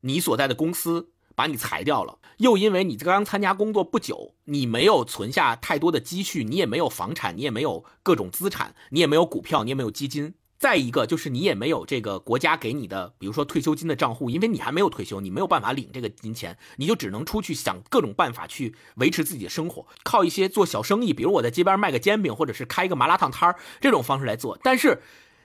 [0.00, 10.34] 你所在的公司把你裁掉了，又因为你刚参加工作不久，你没有存下太多的积蓄，你也没有房产，你也没有各种资产，你也没有股票，你也没有基金。
[10.58, 24.58] 再一个就是你也没有这个国家给你的，比如说退休金的账户，因为你还没有退休，你没有办法领这个金钱，你就只能出去想各种办法去维持自己的生活，靠一些做小生意，比如我在街边卖个煎饼，或者是开一个麻辣烫摊儿这种方式来做。
[24.60, 25.00] 但是，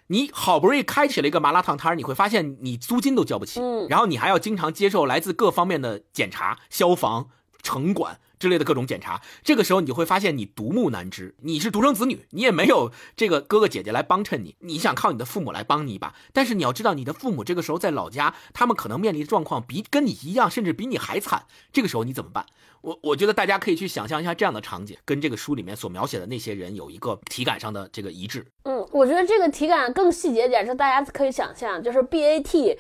[0.08, 7.30] 你好不容易开起了一个麻辣烫摊儿，你会发现你租金都交不起，然后你还要经常接受来自各方面的检查，消防、
[7.62, 8.20] 城管。
[8.44, 22.46] 之类的各种检查，这个时候你就会发现你独木难支，你是独生子女，你也没有这个哥哥姐姐来帮衬你，你想靠你的父母来帮你一把，但是你要知道，你的父母这个时候在老家，他们可能面临的状况比跟你一样，甚至比你还惨，这个时候你怎么办？
[22.82, 28.46] 我我觉得大家可以去想象一下这样的场景，跟这个书里面所描写的那些人有一个体感上的这个一致。
[28.64, 32.78] 嗯，我觉得这个体感更细节点是大家可以想象，就是 BAT，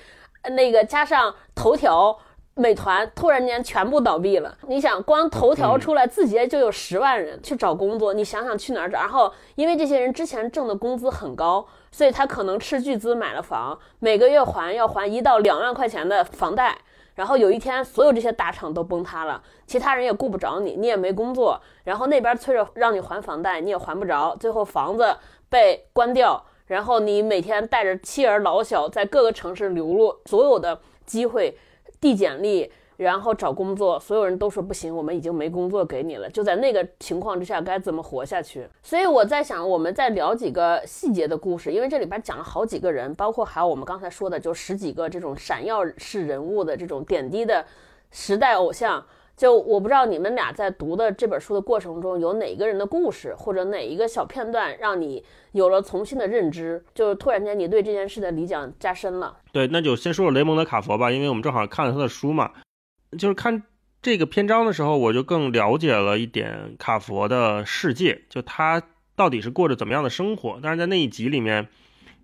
[0.57, 2.19] 那个加上头条。
[2.55, 8.99] 美团突然间全部倒闭了，你想光头条出来字节就有十万人去找工作，你想想去哪儿找？
[8.99, 16.77] 然后因为这些人之前挣的工资很高，所以他可能斥巨资买了房，每个月还要还一到两万块钱的房贷。
[17.15, 25.15] 然后有一天所有这些大厂都崩塌了，其他人也顾不着你，你也没工作，然后那边催着让你还房贷，你也还不着，最后房子
[25.49, 31.57] 被关掉，然后你每天带着妻儿老小在各个城市流落，所有的机会。
[32.03, 36.29] 递简历，然后找工作，所有人都说不行，我们已经没工作给你了。
[36.29, 38.67] 就在那个情况之下，该怎么活下去？
[38.81, 47.65] 所以我在想，我们再聊几个细节的故事，因为这里边讲了好几个人，包括还有我们刚才说的，就十几个这种闪耀式人物的这种点滴的
[48.11, 49.05] 时代偶像。
[49.43, 59.35] 就我不知道你们俩在读的这本书的过程中，有哪个人的故事，或者哪一个小片段，让你有了重新的认知，就是突然间你对这件事的理解加深了。
[59.51, 62.51] 对，那就先说说雷蒙德·卡佛吧，因为我们正好看了他的书嘛。
[63.19, 63.63] 就是看
[64.01, 68.81] 这个篇章的时候，我就更了解了一点卡佛的世界，就他
[69.17, 70.57] 到底是过着怎么样的生活。
[70.63, 71.67] 但是在那一集里面，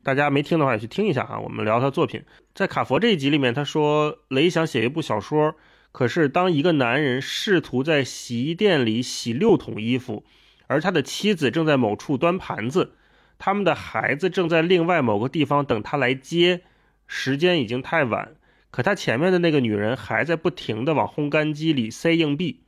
[0.03, 1.37] 大家没听的话也去听一下啊。
[1.41, 2.23] 我们聊他作品，
[2.55, 5.53] 在卡佛这一集里面，他说雷想写一部小说。
[5.99, 10.23] 可是，当一个男人试图在洗衣店里洗六桶衣服，
[10.67, 12.93] 而他的妻子正在某处端盘子，
[13.37, 16.61] 他们的孩子正在另外某个地方等他来接，
[17.05, 18.31] 时间已经太晚，
[18.71, 22.61] 可他前面的那个女人还在不停地往烘干机里塞硬币。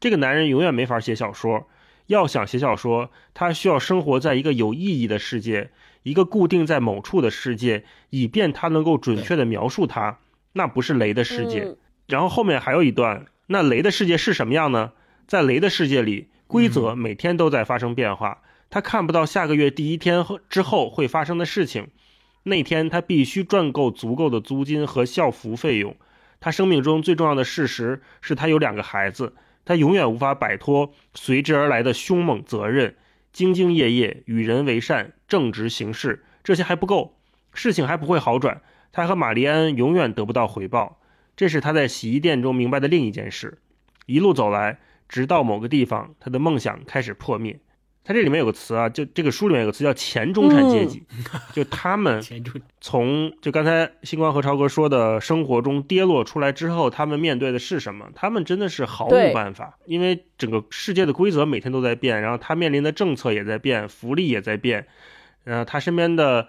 [0.00, 1.68] 这个男人永远没法写小说。
[2.08, 5.70] 要想写小说，他需要生活在一个有意义的世界，
[6.02, 10.18] 一个固定在某处的世界，以便他能够准确地描述它。
[10.54, 11.76] 那不是雷的世界。
[12.12, 14.92] 然后后面还有一段，那雷的世界是什么样呢？
[15.26, 18.42] 在雷的世界里，规则每天都在发生变化。
[18.68, 21.88] 他看不到下个月第一天之后会发生的事情。
[22.42, 25.96] 那天他必须赚够足够的租金和校服费用。
[26.38, 29.32] 他生命中最重要的事实是他有两个孩子。
[29.64, 32.94] 他永远无法摆脱随之而来的凶猛责任。
[33.34, 37.16] 兢兢业业，与人为善，正直行事，这些还不够，
[37.54, 38.60] 事情还不会好转。
[38.92, 40.98] 他和玛丽安永远得不到回报。
[41.36, 43.58] 这是他在洗衣店中明白的另一件事。
[44.06, 47.58] 一路走来，直到某个地方，他的梦想开始破灭。
[48.04, 51.04] 他这里面有个词啊，就这个书里面有个词叫“前中产阶级”，
[51.54, 52.20] 就他们
[52.80, 58.10] 从就刚才星光和超哥说的生活中跌落出来之后，他们面对的是什么？
[58.16, 64.88] 他们真的是毫无办法，因为整个世界的规则每天都在变，然后他面临的政策也在变，福利也在变，
[65.44, 66.48] 然后他身边的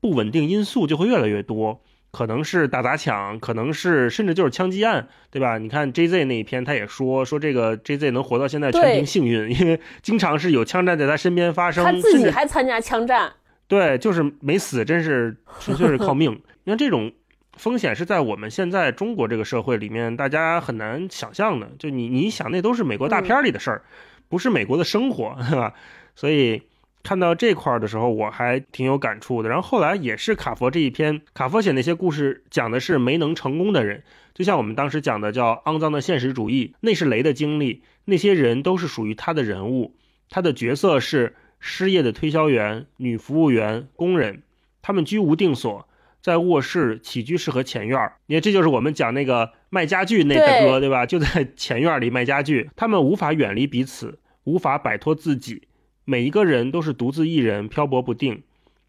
[0.00, 1.80] 不稳定因素就会越来越多。
[2.16, 5.58] 可能是打砸抢，可能是甚至就是枪击案，对吧？
[5.58, 11.84] 你看 J Z 那一篇，他也说说这个 J Z 能活到现在全凭幸运，因为经常是有枪战在他身边发生。
[11.84, 13.30] 他自己还参加枪战，
[13.68, 16.32] 对，就是没死，真是纯粹是靠命。
[16.64, 17.12] 你看这种
[17.58, 21.70] 风险是在我们现在中国这个社会里面，大家很难想象的。
[21.78, 23.82] 就你你想，那都是美国大片里的事儿，
[24.30, 25.74] 不是美国的生活，对吧？
[26.14, 26.62] 所以
[27.06, 29.48] 看到这块儿的时候，我还挺有感触的。
[29.48, 34.02] 然后后来也是卡佛这一篇，卡佛写那些故事讲的是没能成功的人，
[34.34, 39.94] 就像我们当时讲的叫肮脏的现实主义，那是雷的经历，那些人都是属于他的人物，
[40.28, 44.42] 他的角色是失业的推销员、女服务员、工人，
[44.82, 45.86] 他们居无定所。
[46.20, 51.06] 在卧室、起居室和前院儿，你看，这就是我们讲那个卖家具那大哥，对吧？
[51.06, 52.68] 就在前院里卖家具。
[52.74, 55.68] 他们无法远离彼此，无法摆脱自己。
[56.08, 58.44] 每一个人都是独自一人，漂泊不定。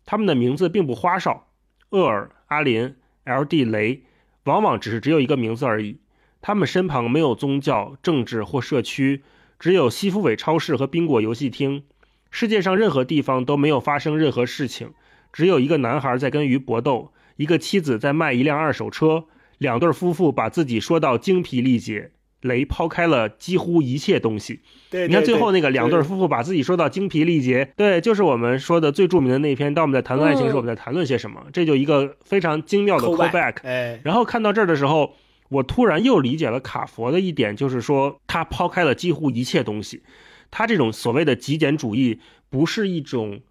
[0.06, 1.48] 他们的名字并不花哨，
[1.90, 3.66] 厄尔、阿林、L.D.
[3.66, 4.04] 雷，
[4.44, 5.98] 往往只是只有一个名字而已。
[6.42, 9.24] 他们身旁没有宗教、政治或社区，
[9.58, 11.84] 只有西夫韦超市和宾果游戏厅。
[12.30, 14.92] 世界上任何地方都没有发生任何事情，
[15.34, 17.12] 只有一个男孩在跟鱼搏斗。
[17.38, 19.26] 一个妻子在卖一辆二手车，
[19.58, 22.12] 两对夫妇把自己说到精疲力竭。
[22.42, 24.62] 雷抛开了几乎一切东西。
[24.90, 27.74] 对，你看最后那个两对夫妇把自己说到精疲力竭。
[27.76, 29.74] 对，就是我们说的最著名的那篇。
[29.74, 31.46] 当我们在谈论爱情时，我们在谈论些什么？
[31.52, 33.56] 这就一个非常精妙的 callback。
[33.64, 35.14] 哎，然后看到这儿的时候，
[35.50, 40.04] 我突然又理解了卡佛的一点，就是说他抛开了几乎一切东西。
[40.52, 42.20] 他这种所谓的极简主义，
[42.50, 43.42] 不是一种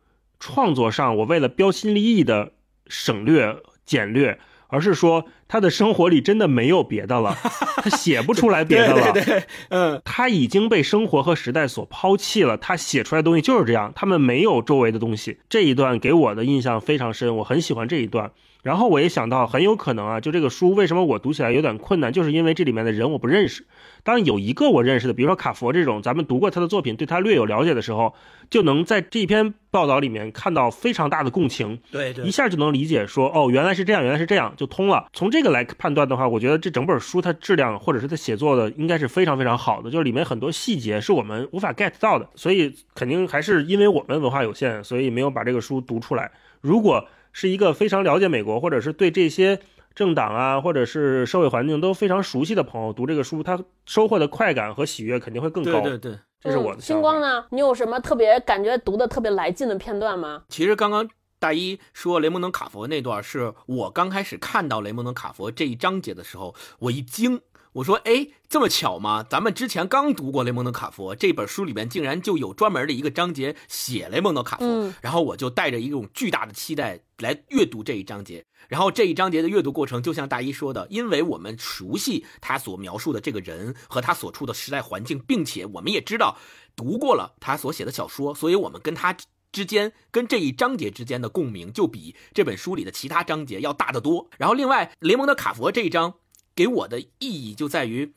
[0.41, 2.53] 创作上我为了标新立异的
[2.87, 3.57] 省略。
[3.87, 4.37] 简略，
[4.69, 7.37] 而是说他的生活里真的没有别的了，
[7.83, 9.13] 他写不出来别的了。
[9.13, 15.39] 对对，嗯，他已经被生活和时代所抛弃了，他写出来的东西就是这样，他们没有周围的东西。
[15.49, 18.33] 这一段给我的印象非常深，我很喜欢这一段。
[18.67, 23.65] 然后我也想到，很有可能啊，就这个书为什么我读起来有点困难，就是因为这里面的人我不认识。
[24.03, 28.13] 当然有一个我认识的，比如说卡佛这种，咱们读过他的作品，对他略有了解的时候，
[28.51, 31.79] 就能在这篇报道里面看到非常大的共情。
[31.93, 35.07] 对对，一下就能理解说，哦，原来是这样，原来是这样，就通了。
[35.13, 46.33] 从这个来判断的话，我觉得这整本书它质量或者是它写作的应该是非常非常好的，就是里面很多细节是我们无法 get 到的，所以肯定还是因为我们文化有限，所以没有把这个书读出来。
[46.61, 49.61] 如果是一个非常了解美国，或者是对这些
[49.95, 55.83] 政党啊，或者是社会环境都非常熟悉的朋友读这个书，他收获的快感和喜悦肯定会更高。
[55.83, 56.81] 对对对，这是我的。
[56.81, 57.45] 星光呢？
[57.51, 60.45] 你有什么特别感觉读的特别来劲的片段吗？
[60.49, 61.07] 其实刚刚
[61.39, 67.43] 大一说雷蒙德·卡佛那段，是我刚开始看到雷蒙德·卡佛这一章节的时候，我一惊。
[67.77, 69.23] 我说，哎，这么巧吗？
[69.29, 74.91] 咱们之前刚读过雷蒙德·卡佛这本书，里面竟然就有专门的一个章节写雷蒙德·卡佛。
[75.03, 78.43] 然后我就带着一种巨大的期待来阅读这一章节。
[78.69, 86.39] 然后这一章节的阅读过程，就像大一说的，因为我们熟悉他所描述的这个人和他所处的时代环境，并且我们也知道
[86.75, 89.15] 读过了他所写的小说，所以我们跟他
[89.53, 94.31] 之间跟这一章节之间的共鸣，就比这本书里的其他章节要大得多。
[94.39, 96.15] 然后另外，雷蒙德·卡佛这一章。
[96.57, 98.15] 给我的意义就在于，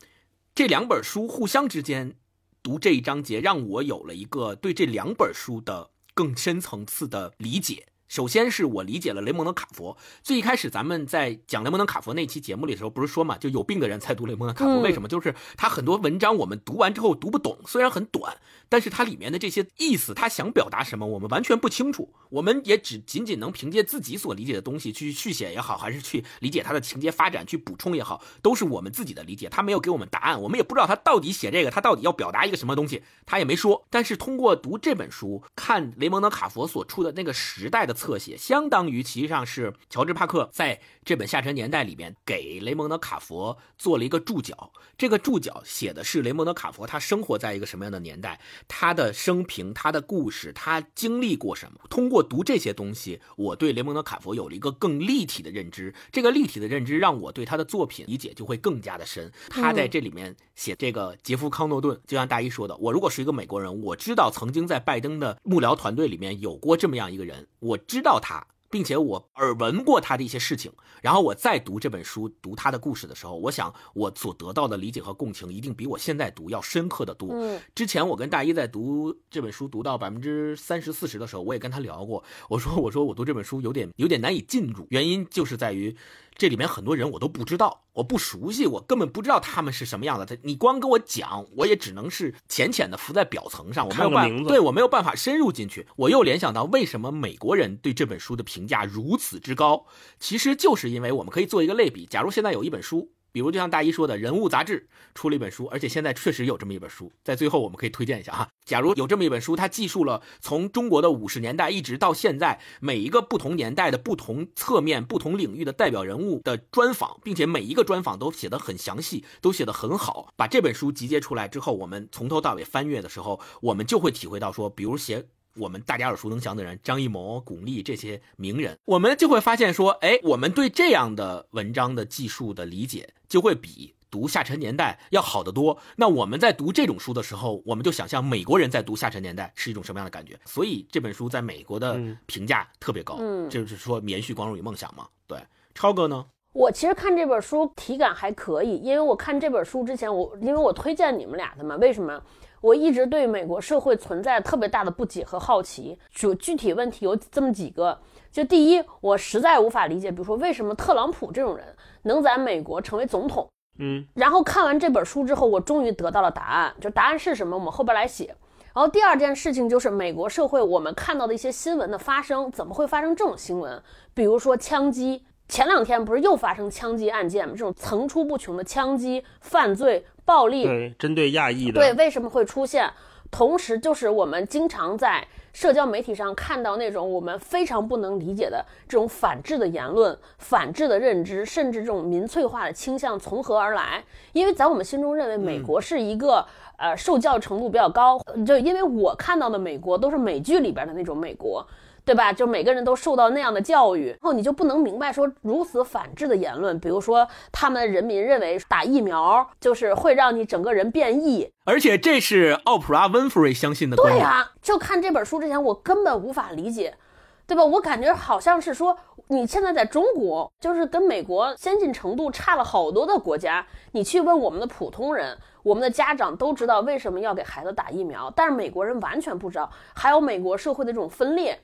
[0.56, 2.16] 这两本书互相之间
[2.64, 7.88] 读这一章节，让我有了一个对这两本书的更深层次的理解。
[8.10, 9.96] 首先是我理解了雷蒙德·卡佛。
[10.24, 14.82] 最一开始咱们在讲雷蒙德·卡佛那期节目里的时候，不是说嘛，就有病的人才读雷蒙德·卡佛。
[14.82, 15.08] 为什么？
[15.08, 18.36] 就是他很多文章我们读完之后读不懂，虽然很短，
[18.68, 22.12] 但是它里面的这些意思，他想表达什么，我们完全不清楚。
[22.30, 29.48] 我们也只仅仅能凭借自己所理解的东西去续写也好，还是去理解他的情节发展去补充也好，都是我们自己的理解。
[29.50, 33.86] 他没有给我们答案，我们也不知道他到底写这个，他到底要表达一个什么东西，他也没说。
[33.92, 44.72] 但是通过读这本书，看雷蒙德·卡佛所处的那个时代的侧写，相当于实际上是乔治·帕克在这本《下沉年代》里面给雷蒙德·卡佛做了一个注脚。
[44.96, 51.80] 这个注脚写的是雷蒙德·卡佛他生活在一个什么样的年代，他的生平、他的故事、他经历过什么。
[51.90, 55.92] 通过读这些东西，我对雷蒙德·卡佛有了一个更立体的认知。
[56.12, 59.32] 这个立体的认知让我对他的作品理解就会更加的深。
[59.50, 68.46] 他在这里面写这个杰夫·康诺顿，就像大一说的，我如果是一个美国人，我知道曾经在拜登的幕僚团队里面有过这么样一个人，我知道他。
[68.70, 77.36] 并且我耳闻过他的一些事情，然后我再读这本书，读他的故事的时候，我想我所得到的理解和共情一定比我现在读要深刻的多。
[77.74, 85.96] 之前我跟大一在读这本书，读到百分之三十四十的时候，我也跟他聊过，我说我说我读这本书有点有点难以进入，原因就是在于。
[86.40, 90.26] 这里面很多人我都不知道，我不熟悉，我根本不知道他们是什么样的。
[90.26, 95.86] 他你光跟我讲，我也只能是浅浅的浮在表层上，我没有办法，对我没有办法深入进去。
[95.98, 99.86] 我又联想到，为什么美国人对这本书的评价如此之高？
[100.18, 102.06] 其实就是因为我们可以做一个类比。
[102.06, 108.48] 假如现在有一本书，比如就像大一说的，人物杂志出了一本书，而且现在确实有这么一本书，在最后我们可以推荐一下哈。
[108.66, 120.34] 假如有这么一本书，它记述了从中国的五十年代一直到现在每一个不同年代的不同侧面、不同领域的代表人物的专访，并且每一个专访都写得很详细，都写得很好。
[120.36, 125.28] 把这本书集结出来之后，我们从头到尾翻阅的时候，我们就会体会到说，比如写。
[125.56, 135.78] 我们大家耳熟能详的人，张艺谋、巩俐这些名人，我们就会发现说，哎，我们对这样的文章的技术的理解，就会比读《下沉年代》要好得多。
[135.96, 140.40] 那我们在读这种书的时候，我们就想象美国人在读《下沉年代》是一种什么样的感觉。
[140.46, 145.08] 所以这本书在美国的评价特别高，嗯，就是说延续光荣与梦想嘛。
[145.28, 145.38] 对，
[145.76, 146.26] 超哥呢？
[146.52, 152.20] 我其实看这本书体感还可以，因为我看这本书之前，我因为我推荐你们俩的嘛，为什么？
[152.62, 158.00] 我一直对美国社会存在特别大的不解和好奇，就具体问题有这么几个。
[158.32, 161.66] 就第一，我实在无法理解，比如说为什么特朗普这种人
[162.04, 163.48] 能在美国成为总统？
[163.80, 164.06] 嗯。
[164.14, 167.58] 然后看完这本书之后，我终于得到了答案，就答案是什么？
[167.58, 168.36] 我们后边来写。
[168.74, 173.82] 然后第二件事情就是美国社会我们看到的一些新闻的发生，怎么会发生这种新闻？
[174.14, 175.26] 比如说枪击。
[175.48, 177.56] 前两天不是又发生枪击案件吗？
[177.58, 182.88] 这种层出不穷的枪击犯罪、暴力，对，针对亚裔的，对，为什么会出现？
[183.32, 194.04] 同时，就是我们经常在社交媒体上看到那种我们非常不能理解的这种反制的言论、反制的认知，甚至这种民粹化的倾向从何而来？
[194.34, 196.46] 因为在我们心中认为美国是一个
[196.78, 201.66] 呃受教程度比较高，就因为我看到的美国都是美剧里边的那种美国。
[202.10, 202.34] 对吧？
[202.34, 213.96] 就每个人都受到那样的教育，然后你就不能明白说如此反制的言论，比如说他们人民认为打疫苗就是会让你整个人变异，而且这是奥普拉温弗瑞相信的。
[213.96, 216.98] 对呀，就看这本书之前，我根本无法理解，
[217.46, 217.64] 对吧？
[217.64, 218.98] 我感觉好像是说
[219.28, 231.60] 你现在在中国，就是跟美国先进程度差了好多的国家，你去问我们的普通人，我们的家长都知道为什么要给孩子打疫苗，但是美国人完全不知道，还有美国社会的这种分裂。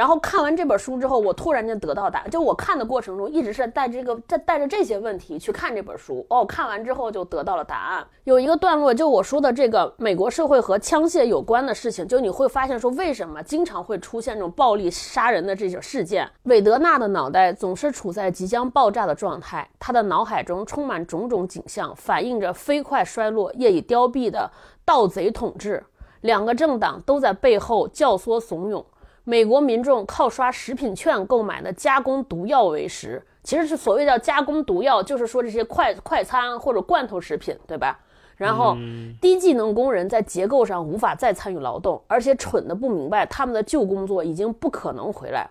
[0.00, 2.30] 然后看完这本书之后，我突然间得到答案。
[2.30, 6.24] 就我看的过程中，一直是带这个带带着这些问题去看这本书。
[6.30, 8.06] 哦，看完之后就得到了答案。
[8.24, 16.26] 有一个段落，就我说的这个美国社会和枪械有关的事情，就你会发现说，为什么经常会出现这种暴力杀人的这种事件？
[16.44, 24.50] 韦德纳的脑袋总是处在即将爆炸的状态，他的脑海中充满种种景象，反映着飞快衰落、业已凋敝的
[24.82, 25.84] 盗贼统治。
[26.22, 28.82] 两个政党都在背后教唆怂恿。
[29.24, 37.98] 美国民众靠刷食品券购买的加工毒药为食，其实是所谓叫加工毒药，就是说这些快快餐或者罐头食品，对吧？
[38.36, 38.74] 然后
[39.20, 45.50] 低技能工人在结构上无法再参与劳动，而且蠢的不明白他们的旧工作已经不可能回来。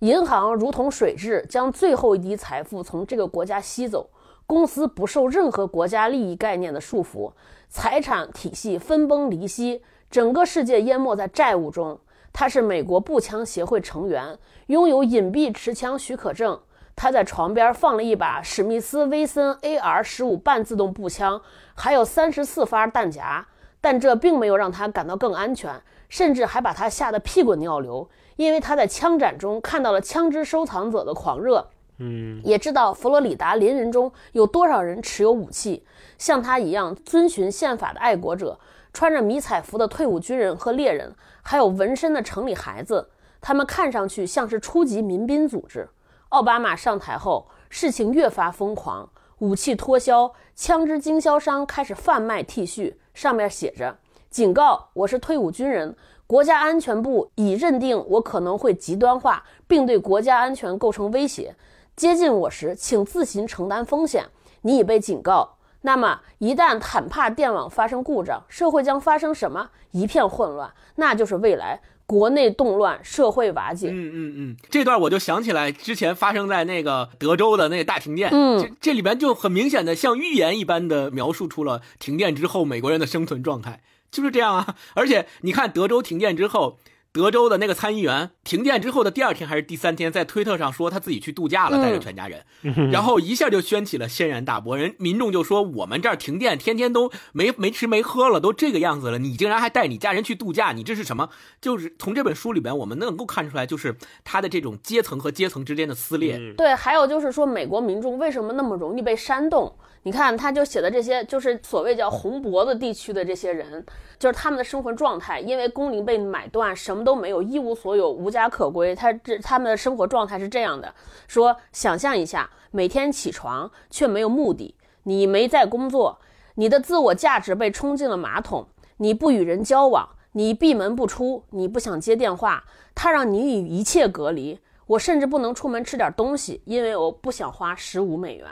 [0.00, 4.10] 银行如同水蛭，将最后一滴财富从这个国家吸走。
[4.44, 7.32] 公司不受任何国家利益概念的束缚，
[7.70, 9.80] 财产体系分崩离析，
[10.10, 11.98] 整个世界淹没在债务中。
[12.32, 16.58] 他是美国步枪协会成员，拥有隐蔽持枪许可证。
[16.94, 21.40] 他在床边放了一把史密斯威森 AR 十五半自动步枪，
[21.74, 23.46] 还有三十四发弹夹。
[23.80, 28.08] 但这并没有让他感到更安全，甚至还把他吓得屁滚尿流。
[28.36, 31.68] 因为他在枪展中看到了枪支收藏者的狂热，
[31.98, 35.84] 嗯，也知道佛罗里达邻人中有多少人持有武器，
[36.16, 38.58] 像他一样遵循宪法的爱国者。
[38.92, 43.08] 穿着迷彩服的退伍军人和猎人，还有纹身的城里孩子，
[43.40, 45.88] 他们看上去像是初级民兵组织。
[46.28, 53.98] 奥巴马上台后，事情越发疯狂，武器脱销，枪支经销商开始贩卖 T 恤，上面写着
[54.30, 61.54] ：“警告，我是退伍军人，国家安全部已认定我可能会极端化，并对国家安全构成威胁。
[61.96, 64.26] 接近我时，请自行承担风险。
[64.62, 69.70] 你已被警告。”那么，一旦坦帕电网发生故障，社会将发生什么？
[69.90, 73.90] 一片混乱，那就是未来国内动乱，社会瓦解。
[73.90, 78.30] 嗯嗯嗯，这段我就想起来之前发生在那个德州的那个大停电。
[78.32, 84.76] 嗯，这这里边就很明显的像预言一般的描述出了停电之后美国人的生存状态，就是这样啊。
[84.94, 86.78] 而且你看德州停电之后。
[87.12, 92.42] 德州的那个参议员停电之后的第二天还是第三天，在推特上说他自己去度假了，带着全家人，
[92.90, 94.78] 然后一下就掀起了轩然大波。
[94.78, 101.28] 人民众就说：“我们这儿停电，天天都没没吃没喝了，都这个样子了，你竟然还带你家人去度假，你这是什么？”
[101.60, 103.94] 就是从这本书里边，我们能够看出来，就是
[104.24, 106.40] 他的这种阶层和阶层之间的撕裂。
[106.56, 109.70] 对，还有就是说，美国民众为什么那么容易被煽动？
[110.04, 113.84] 你看，他就写的这些，就是所谓叫红脖子地区的这些人，
[114.18, 118.96] 就是他们的生活状态，因为工龄被买断，什么都没有，一无所有，无家可归。
[118.96, 120.92] 他这他们的生活状态是这样的：
[121.28, 124.74] 说，想象一下，每天起床却没有目的，
[125.04, 126.18] 你没在工作，
[126.56, 134.58] 你的自我价值被冲进了马桶，你不与人交往，你闭门不出，你不想接电话，他让你与一切隔离。
[134.88, 138.48] 我甚至不能出门吃点东西，因为我不想花十五美元。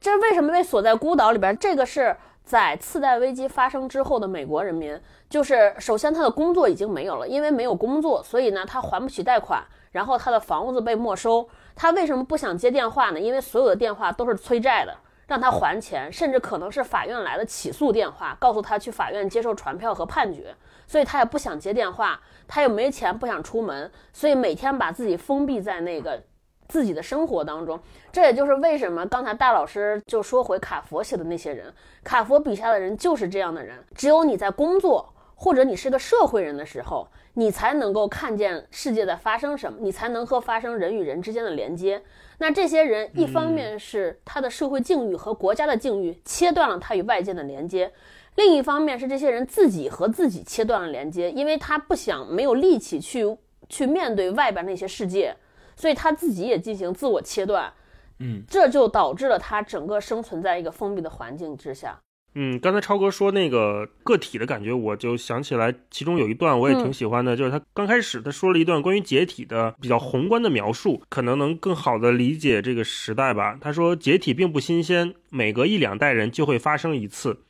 [0.00, 1.54] 这为什么被锁在孤岛里边？
[1.58, 4.98] 这个是在次贷危机发生之后的美国人民，
[5.28, 11.46] 就是首先他的工作已经没有了，因为没有工作，所以呢他还不起贷款，然后他的房子被没收。
[11.76, 13.20] 他为什么不想接电话呢？
[13.20, 14.96] 因为所有的电话都是催债的，
[15.26, 20.54] 让他还钱，甚至可能是法院来的起诉电话，告诉他去法院接受传票和判决，
[20.86, 26.22] 所以他也不想接电话，他又没钱，不想出门，所以每天把自己封闭在那个。
[26.70, 27.78] 自己的生活当中，
[28.12, 31.70] 这也就是为什么刚才大老师就说回卡佛写的那些人，
[32.04, 33.76] 卡佛笔下的人就是这样的人。
[33.94, 42.00] 只有你在工作或者你是个社会人的时候，你才能够看见世界在发生什么，你才能和发生人与人之间的连接。
[42.38, 47.92] 那这些人一方面是他的社会境遇和国家的境遇切断了他与外界的连接，
[48.36, 53.36] 另一方面是这些人自己和自己切断了连接，因为他不想没有力气去
[53.68, 55.34] 去面对外边那些世界。
[55.80, 57.72] 所以他自己也进行自我切断，
[58.18, 61.98] 嗯，这就导致了他整个生存在一个封闭的环境之下。
[62.34, 73.58] 嗯，刚才超哥说那个个体的感觉，我就想起来，其中有一段我也挺喜欢的，就是他刚开始他说了一段关于解体的比较宏观的描述，可能能更好的理解这个时代吧。
[73.58, 77.44] 他说解体并不新鲜，每隔一两代人就会发生一次。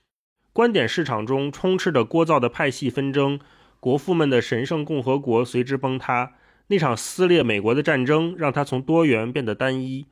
[0.52, 3.38] 观点市场中充斥着聒噪的派系纷争，
[3.80, 6.32] 国父们的神圣共和国随之崩塌。
[6.70, 10.06] 那场撕裂美国的战争，让它从多元变得单一，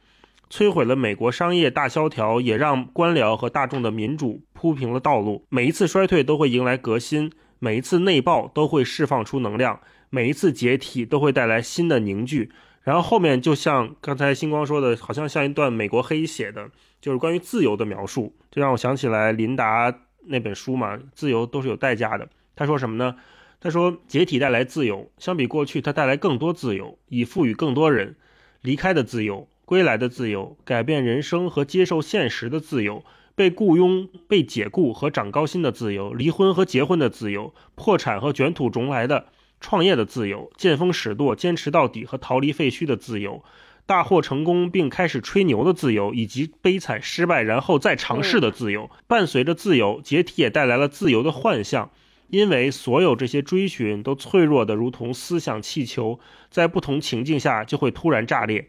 [0.50, 5.46] 摧毁了美国商业大萧条，也让官僚和大众的民主铺平了道路。
[5.50, 7.30] 每一次衰退都会迎来革新，
[7.60, 9.78] 每一次内爆都会释放出能量，
[10.10, 12.50] 每一次解体都会带来新的凝聚。
[12.82, 16.68] 然后后面就像刚才星光说的，好像像一段美国黑写的，
[17.00, 19.94] 就是关于自由的描述，就让我想起来林达
[20.26, 22.28] 那本书嘛，自由都是有代价的。
[22.56, 23.14] 他说什么呢？
[23.60, 28.14] 他说：“解体带来自由，相比过去，它带来更多自由，以赋予更多人
[28.62, 33.04] 离开的自由、归来的自由、改变人生和接受现实的自由、
[33.34, 39.26] 被雇佣、被解雇和涨高薪的自由、离婚和结婚的自由、破产和卷土重来的
[39.60, 43.42] 创业的自由、见风使舵、坚持到底和逃离废墟的自由、
[43.86, 48.88] 大获成功并开始吹牛的自由，以及悲惨失败然后再尝试的自由。
[49.08, 51.90] 伴随着自由，解体也带来了自由的幻象。”
[52.28, 56.20] 因为所有这些追寻都脆弱的如同思想气球，
[56.50, 58.68] 在不同情境下就会突然炸裂。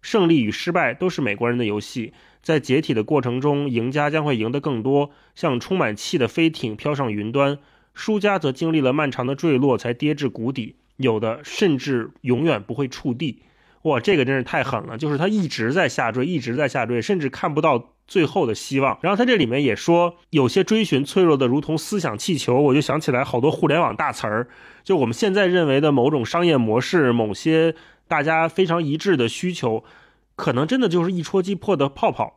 [0.00, 7.56] 胜利与失败都是美国人的游戏，在解体的过程中，赢家将会赢得更多，像充满气的飞艇飘上云端；
[7.92, 13.42] 输家则经历了漫长的坠落才跌至谷底，有的甚至永远不会触地。
[13.82, 14.96] 哇，这个真是太狠了！
[14.96, 18.98] 就是他一直在下坠，一直在下坠，甚至看不到最后的希望。
[19.00, 24.48] 然后他这里面也说，有些追寻脆弱的如同思想气球，我就想起来好多互联网大词儿，
[24.82, 27.76] 就我们现在认为的某种商业模式，某些
[28.08, 29.84] 大家非常一致的需求，
[30.34, 32.36] 可能真的就是一戳即破的泡泡。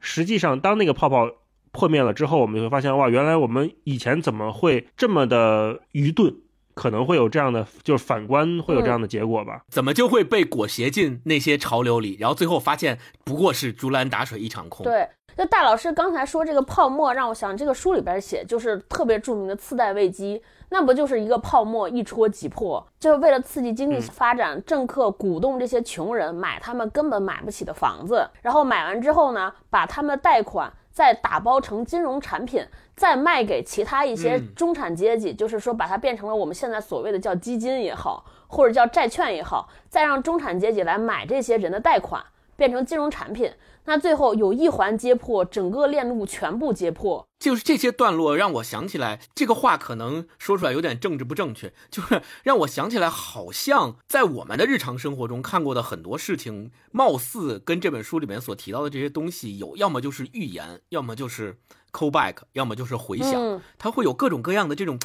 [0.00, 1.30] 实际上，当那个泡泡
[1.70, 6.34] 破灭了之后，我们就会发现，哇，原来我们以前怎么会这么的愚钝？
[6.80, 9.60] 可能会有这样的，就是反观会有这样的结果吧？
[9.68, 14.84] 怎么就会被裹挟进那些潮流里，然后最后发现不过是竹篮打水一场空？
[14.84, 15.06] 对，
[15.36, 22.82] 那大老师刚才说这个泡沫，让我想这个书里边写就是特别著名的次贷危机，那不就是一个泡沫一戳即破？
[22.98, 30.72] 就是为了刺激经济发展，政客鼓动这些穷人买他们根本买不起的房子，然后买完之后呢，把他们的贷款。
[30.92, 32.62] 再打包成金融产品，
[33.00, 42.22] 再卖给其他一些中产阶级，就是说把它变成了我们现在所谓的叫基金也好，或者叫债券也好，再让中产阶级来买这些人的贷款，
[42.58, 43.50] 变成金融产品。
[43.86, 47.26] 那最后有一环揭破，整个链路全部揭破。
[47.38, 61.56] 就是这些段落让我想起来，这个话可能说出来有点政治不正确，就是让我想起来，好像在我们的日常生活中看过的很多事情，貌似跟这本书里面所提到的这些东西有，要么就是预言，要么就是
[61.92, 64.98] callback，要么就是回想，它会有各种各样的这种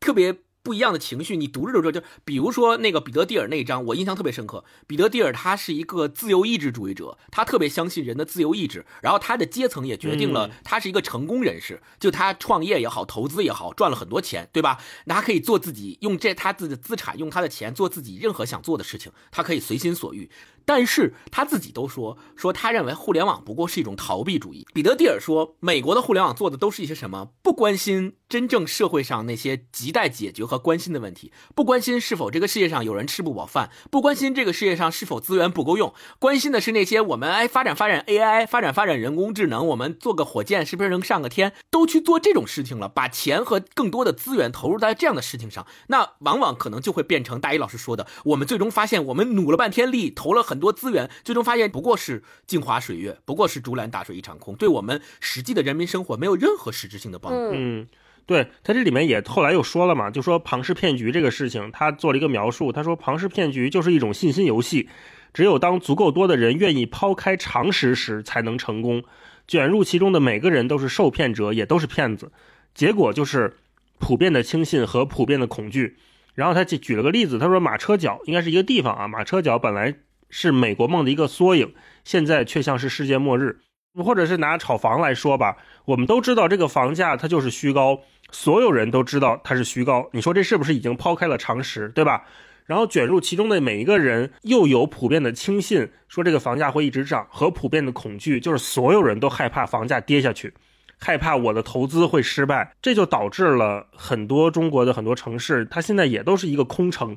[0.00, 0.38] 特别。
[0.66, 4.64] 不一样的情绪，你读着读着就，比如说那个彼得蒂尔那一章，我印象特别深刻。
[4.88, 14.80] 彼得蒂尔他是一个自由意志主义者，他特别相信人的自由意志，然后他的阶层也决定了他是一个成功人士，就他创业也好，投资也好，赚了很多钱，对吧？
[15.04, 20.28] 那他可以做自己，用这他自己的资产，用他的钱做自己任何想做的事情，他可以随心所欲。
[20.66, 24.66] 但是他自己都说说他认为互联网不过是一种逃避主义。
[24.74, 27.30] 彼得蒂尔说，美国的互联网做的都是一些什么？
[27.42, 41.52] 不关心真正社会上那些亟待解决和关心的问题，不关心是否这个世界上有人吃不饱饭，不关心这个世界上是否资源不够用，关心的是那些我们哎发展发展 AI，发展发展人工智能，我们做个火箭是不是能上个天？
[41.70, 50.56] 都去做这种事情了，把钱和更多的资源投入在这样的事情上，那往往可能就会变成大一老师说的，我们最终发现我们努了半天力，投了很。
[50.56, 57.50] 很多资源，最终发现不过是镜花水月，不过是竹篮打水一场空，对我们实际的人民生活没有任何实质性的帮助。
[57.52, 57.86] 嗯，
[58.26, 64.88] 对他这里面也后来又说了嘛，就说庞氏骗局这个事情，他做了一个描述，他说庞氏骗局就是一种信心游戏，
[65.32, 69.04] 只有当足够多的人愿意抛开常识时才能成功，
[69.46, 72.32] 卷入其中的每个人都是受骗者，也都是骗子，
[72.74, 73.56] 结果就是
[73.98, 75.96] 普遍的轻信和普遍的恐惧。
[76.34, 79.94] 然后他举举了个例子，他说马车角应该是一个地方啊，马车角本来。
[80.28, 81.72] 是美国梦的一个缩影，
[82.02, 83.60] 现在却像是世界末日。
[84.02, 90.08] 或者是拿炒房来说吧，我们都知道这个房价它就是虚高，所有人都知道它是虚高。
[90.12, 92.24] 你说这是不是已经抛开了常识，对吧？
[92.66, 100.52] 然后卷入其中的每一个人又有普遍的轻信，说这个房价会一直涨，和普遍的恐惧，就是所有人都害怕房价跌下去，
[100.98, 107.16] 害怕我的投资会失败，这就导致了很多中国的很多城市，它现在也都是一个空城。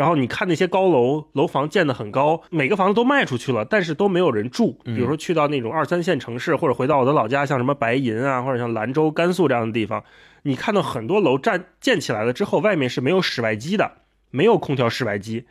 [0.00, 4.78] 然后你看那些高楼楼房建得很高，每个房子都卖出去了，但是都没有人住。
[4.82, 10.02] 比如说去到那种二三线城市，或者回到我的老家，像什么白银啊，或者像兰州、甘肃这样的地方，
[10.44, 13.92] 你看到很多楼站建起来了之后，外面是没有室外机的，
[14.30, 15.44] 没有空调室外机。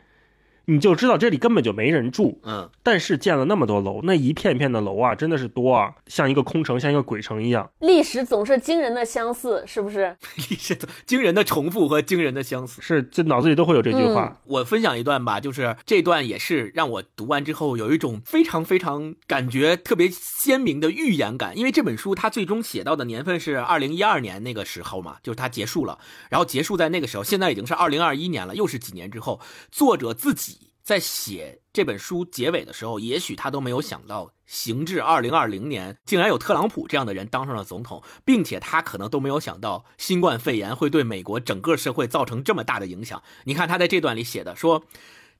[0.66, 7.68] 你就知道这里根本就没人住，嗯，但是建了那么多楼，那一片片的楼啊，真的是多啊，像一个空城，像一个鬼城一样。
[7.80, 10.16] 历史总是惊人的相似，是不是？
[10.36, 14.40] 历史惊人的重复和惊人的相似，是这脑子里都会有这句话。
[14.44, 25.98] 我分享一段吧，就是这段也是让我读完之后有一种非常非常感觉特别鲜明的预言感，因为这本书它最终写到的年份是二零一二年那个时候嘛，就是它结束了，
[26.28, 29.40] 然后结束在那个时候，现在已经是二零二一年了，又是几年之后，
[29.72, 30.59] 作者自己。
[30.90, 43.22] 在写这本书结尾的时候，也许他都没有想到，行至二零二零年，竟然有特朗普这样的人当上了总统，并且他可能都没有想到，新冠肺炎会对美国整个社会造成这么大的影响。
[43.44, 44.82] 你看他在这段里写的，说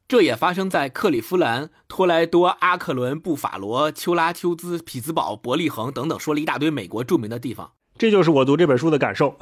[0.07, 7.73] 这也发生在克利夫兰、托莱多、阿克伦、布法罗、丘拉丘兹、匹兹堡、伯利恒等等，说了一大堆美国著名的地方。
[7.99, 9.37] 这就是我读这本书的感受。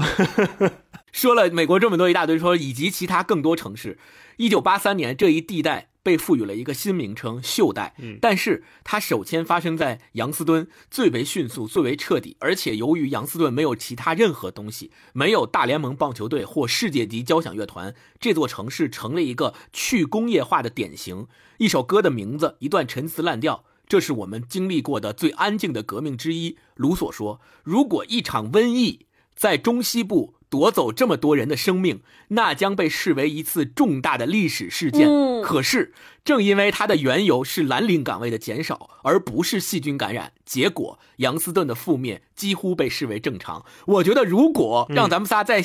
[1.12, 3.98] 说了美国这么多一大堆，说以及其他更多城市。
[4.38, 5.88] 一九八三年这一地带。
[6.03, 21.26] 被赋予了一个新名称“袖带”，但是它首先发生在杨斯敦，最为迅速、最为彻底，而且由于杨斯顿没有其他任何东西，没有大联盟棒球队或世界级交响乐团，这座城市成了一个去工业化的典型。
[21.59, 26.57] 一首歌的名字，一段陈词滥调，这是我们经历过的最安静的革命之一。
[26.76, 35.09] 卢索说：“如果一场瘟疫在中西部。”夺走这么多人的生命，那将被视为一次重大的历史事件。
[35.42, 35.92] 可是，
[36.24, 43.64] 正因为它的缘由是蓝领岗位的减少，而不是细菌感染，结果杨斯顿的覆灭几乎被视为正常。
[43.86, 45.62] 我觉得，如果让咱们仨再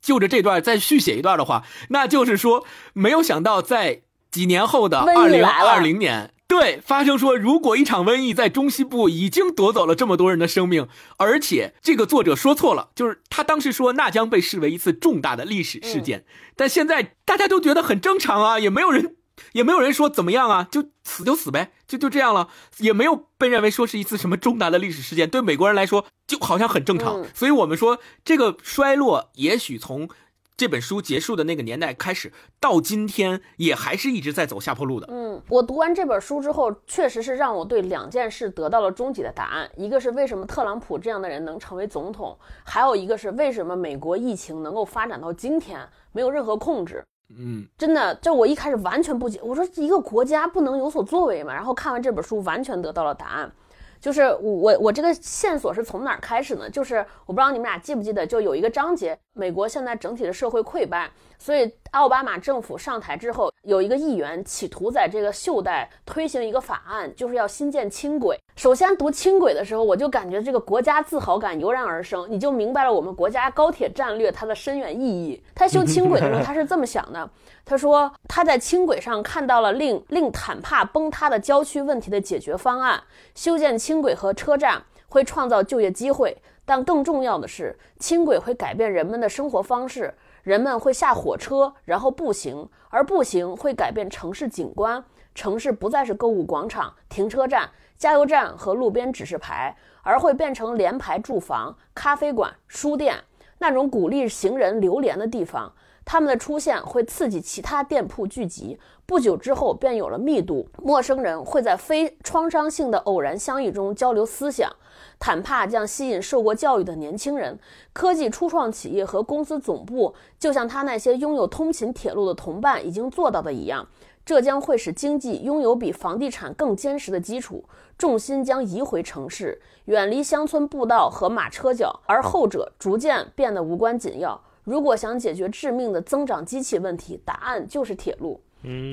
[0.00, 6.32] 就着这段再续写一段的话，那就是说，没有想到在几年后的二零二零年。
[6.48, 10.86] 对，发生说，如果一场瘟疫在中西部已经夺走了这么多人的生命，
[11.16, 16.24] 而且这个作者说错了，就是他当时说那将被视为一次重大的历史事件，
[16.54, 19.16] 但现在大家都觉得很正常啊，也没有人，
[19.52, 30.08] 也没有人说怎么样啊，就死就死呗，就就这样了，也没有被认为说是一次什么重大的历史事件，对美国人来说就好像很正常，所以我们说这个衰落也许从。
[30.56, 35.06] 这本书结束的那个年代开始，到今天也还是一直在走下坡路的。
[35.10, 39.70] 嗯，我读完这本书之后，确实是让我对两件事得到了终极的答案。
[39.76, 42.34] 一个是为什么特朗普这样的人能成为总统，
[42.64, 47.04] 还有一个是为什么美国疫情能够发展到今天没有任何控制。
[47.36, 51.52] 嗯，真的，这我一开始完全不解，我说一个国家不能有所作为嘛？
[51.52, 53.52] 然后看完这本书，完全得到了答案。
[54.00, 56.70] 就是我我这个线索是从哪儿开始呢？
[56.70, 68.40] 就是我不知道你们俩记不记得，就有一个章节，美国现在整体的社会溃败，所以奥巴马政府上台之后，有一个议员企图在这个袖带推行一个法案，就是要新建轻轨。
[68.56, 75.42] 首先读轻轨的时候，我就感觉这个国家自豪感油然而生，你就明白了我们国家高铁战略它的深远意义。
[75.54, 77.28] 他修轻轨的时候，他是这么想的。
[77.66, 83.02] 他说他在轻轨上看到了令令坦帕崩塌的郊区问题的解决方案。
[83.34, 86.34] 修建轻轨和车站会创造就业机会，
[86.66, 90.12] 但更重要的是，轻轨会改变人们的生活方式。
[90.42, 95.02] 人们会下火车，然后步行，而步行会改变城市景观。
[95.34, 103.16] 城市不再是购物广场、停车站、加油站和路边指示牌，而会变成联排住房、咖啡馆、书店
[103.58, 105.72] 那种鼓励行人流连的地方。
[106.04, 110.68] 他们的出现会刺激其他店铺聚集，不久之后便有了密度。
[110.80, 114.72] 陌生人会在非创伤性的偶然相遇中交流思想。
[115.18, 117.58] 坦帕将吸引受过教育的年轻人，
[117.92, 123.88] 科技初创企业和公司总部，就像他那些拥有通勤铁路的同伴已经做到的一样，
[124.24, 127.64] 这将会使经济拥有比房地产更坚实的基础。
[127.98, 134.38] 重心将移回城市，远离乡村步道和马车角，而后者逐渐变得无关紧要。
[134.64, 138.42] 如果想解决致命的增长机器问题，答案就是铁路。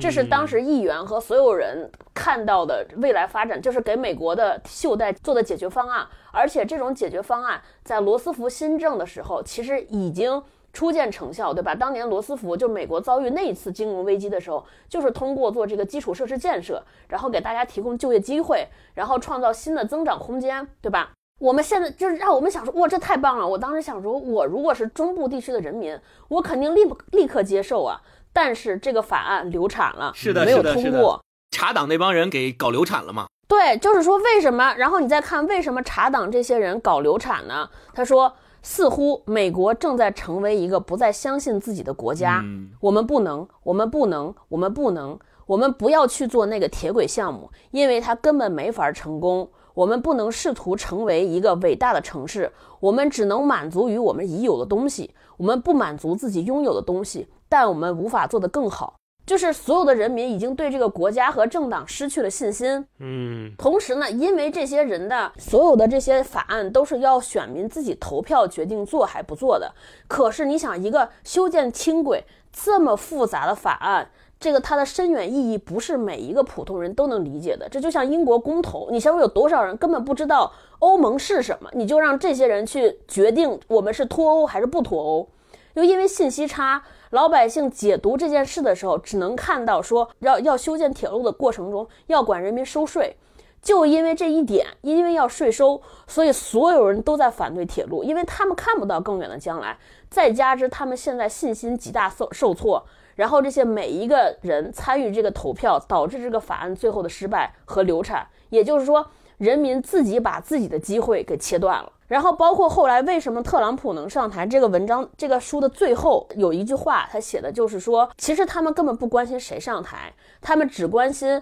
[0.00, 6.06] 这是当时议员和所有人看到的未来发展，就是给美国的袖带做的解决方案。
[6.32, 11.74] 而且这种解决方案在罗斯福新政的时候，其实已经初见成效，对吧？
[11.74, 21.12] 当年罗斯福就美国遭遇那一次金融危机的时候，就是通过做这个基础设施建设，然后给大家提供就业机会，然后创造新的增长空间，对吧？
[21.40, 23.46] 我们现在就是让我们想说，哇，这太棒了！
[23.46, 25.98] 我当时想说，我如果是中部地区的人民，
[26.28, 28.00] 我肯定立不立刻接受啊。
[28.34, 31.18] 但是这个法案流产了，是的，没有通过。
[31.52, 33.26] 查党那帮人给搞流产了吗？
[33.46, 34.74] 对，就是说为什么？
[34.74, 37.70] 然后你再看为什么查党这些人搞流产呢？
[37.92, 42.42] 他说，似乎美国正在成为一个不再相信自己的国家。
[42.80, 45.16] 我们不能，我们不能，我们不能，
[45.46, 49.48] 我们不要去做那个铁轨项目，因为它根本没法成功。
[49.74, 55.14] 我们不能试图成为一个伟大的城市，我们只能满足于我们已有的东西。
[55.36, 57.28] 我们不满足自己拥有的东西。
[57.54, 62.84] 但我们无法做得更好，就是所有的人民已经对这个国家和政党失去了信心。
[62.98, 69.72] 嗯，同时呢，因为这些人的所有的这些法案都是要选民自己投票决定做还不做的。
[70.08, 77.68] 可是你想，一个修建轻轨这么复杂的法案，这个它的深远意义不是每一个普通人都能理解的。
[77.68, 85.28] 这就像英国公投，你想想有多少人根本不知道欧盟是什么，你就让这些人去决定我们是脱欧还是不脱欧，
[85.74, 86.82] 又因为信息差。
[87.14, 93.16] 老百姓解读这件事的时候，只能看到说要要修建铁路的过程中要管人民收税，
[93.62, 99.78] 就因为这一点，因为要税收，所以所有人都在反对铁路，因为他们看不到更远的将来。
[100.10, 102.84] 再加之他们现在信心极大受受挫，
[103.14, 108.26] 然后这些每一个人参与这个投票，导致这个法案最后的失败和流产。
[108.48, 109.06] 也就是说，
[109.38, 111.92] 人民自己把自己的机会给切断了。
[112.06, 114.46] 然后包括后来为什么特朗普能上台？
[114.46, 121.40] 这个文章这个书的最后有一句话，他写的就是说，其实他们根本不关心谁上台，他们只关心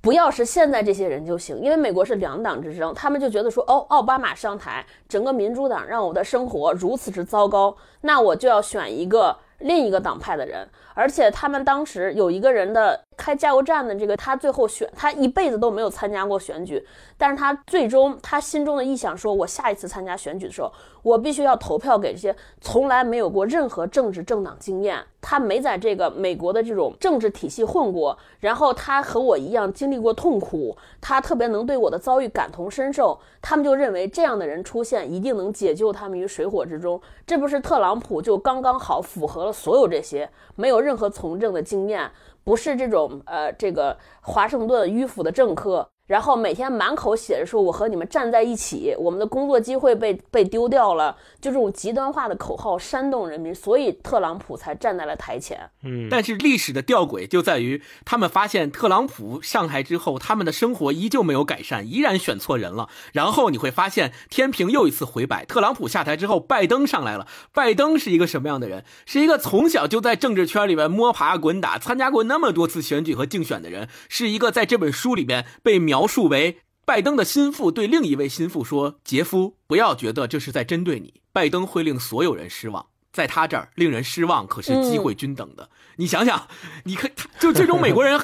[0.00, 1.60] 不要是现在这些人就行。
[1.60, 10.68] 因为美国是两党之争，他们就觉得说，哦，奥巴马上台，整个民主党让我的生活如此之糟糕，那我就要选一个另一个党派的人。
[10.94, 13.00] 而且他们当时有一个人的。
[13.16, 16.84] 开加油站的这个，他最后选他一辈子都没有参加过选举，
[17.16, 42.10] 但是他最终他心中的臆想说，我下一次参加选举的时候，我必须要投票给这些从来没有过任何政治政党经验，他没在这个美国的这种政治体系混过，然后他和我一样经历过痛苦，他特别能对我的遭遇感同身受，他们就认为这样的人出现一定能解救他们于水火之中，这不是特朗普就刚刚好符合了所有这些，没有任何从政的经验。
[42.44, 45.91] 不是这种呃，这个华盛顿迂腐的政客。
[46.06, 55.70] 然后每天满口写着说我和你们站在一起，我们的工作机会被被丢掉了，就这种极端化的口号煽动人民，所以特朗普才站在了台前。
[55.84, 62.88] 嗯，但是历史的吊诡就在于，他们发现特朗普上台之后，他们的生活依旧没有改善，依然选错人了。
[63.12, 67.26] 然后你会发现天平又一次回摆，特朗普下台之后，拜登上来了。
[67.54, 68.84] 拜登是一个什么样的人？
[69.06, 75.91] 是一个从小就在政治圈里面摸爬滚打，参加过那么多次选举和竞选的人，是一个在这本书里边被描。
[75.92, 81.20] 描述为拜登的心腹对另一位心腹说：“杰夫，不要觉得这是在针对你。
[81.32, 85.68] 拜登会令所有人失望，在他这儿令人失望可是机会均等的。
[85.96, 86.48] 你想想，
[86.84, 88.18] 你看就这种美国人。”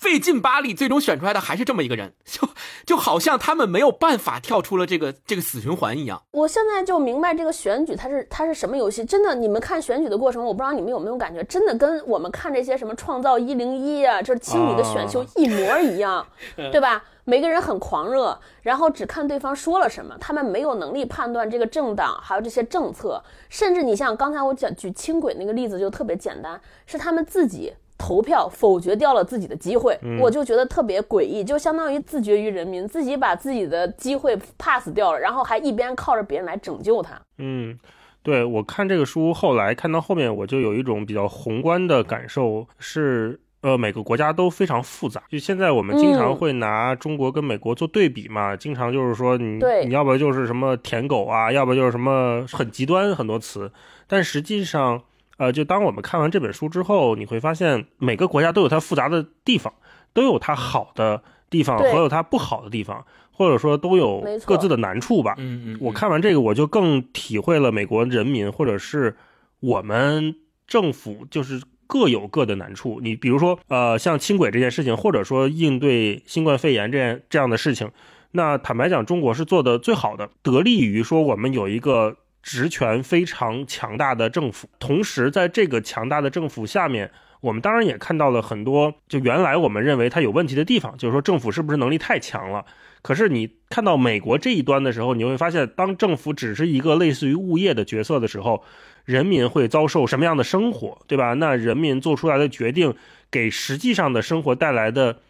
[0.00, 2.48] 费劲巴力，最终选出来的还是这么一个人，就
[2.86, 6.22] 就好像他们没有办法跳出了这个这个死循环一样。
[6.30, 9.04] 我现在就明白这个选举它是它是什么游戏。
[9.04, 16.26] 真的，你们看选举的过程，我不知道你们有没有感觉，真的跟我们看这些什么创造一零一啊，这是青你的选秀一模一样，
[16.72, 17.04] 对吧？
[17.24, 27.74] 每个人很狂热，然后只看对方说了什么，他们没有能力判断这个政党还有这些政策，甚至你像刚才我讲举轻轨那个例子就特别简单，是他们自己。
[28.00, 37.20] 投票否决掉了自己的机会，我就觉得特别诡异，就相当于自绝于人民，自己把自己的机会 pass 掉了，然后还一边靠着别人来拯救他。
[37.36, 37.78] 嗯，
[38.22, 45.22] 对我看这个书，后来看到后面，我就有一种比较宏观的感受，是呃，每个国家都非常复杂。
[45.28, 53.70] 就现在我们经常会拿中国跟美国做对比嘛，经常就是说你你要不就是什么舔狗啊，要不就是什么很极端很多词。
[54.06, 55.02] 但实际上，
[55.40, 59.72] 呃，就当我们看完这本书之后，你会发现每个国家都有它复杂的地方，
[60.12, 65.34] 都有它好的地方和有它不好的地方，或者说都有各自的难处吧。
[65.38, 65.78] 嗯嗯。
[65.80, 69.16] 我看完这个，我就更体会了美国人民或者是
[69.60, 70.36] 我们
[70.66, 71.62] 政府就是。
[71.92, 77.90] 各有各的难处，你比如说，呃，像轻轨这件事情，或者说应对新冠肺炎这样这样的事情，
[78.30, 87.10] 那坦白讲，中国是做的最好的，得力于说我们有一个职权非常强大的政府，同时在这个强大的政府下面，
[87.40, 92.64] 我们当然也看到了很多就原来我们认为它有问题的地方，就是说政府是不是能力太强了？
[93.02, 98.64] 可是你看到美国这一端的时候，你会发现，当政府只是一个类似于物业的角色的时候。
[99.06, 101.32] 人民会遭受什么样的生活，对吧？
[101.34, 102.94] 那人民做出来的决定，
[103.30, 105.20] 给实际上的生活带来的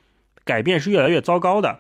[0.44, 1.78] 改变是越来越糟糕的。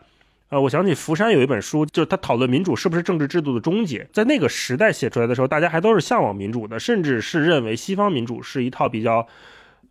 [0.50, 4.04] 呃，我想起福山有一本书，就是他讨论民主是不是政治制度的终结。
[4.12, 9.24] 在那个时代写出来的时候，大家还都是向往民主的，甚至是认为西方民主是一套比较，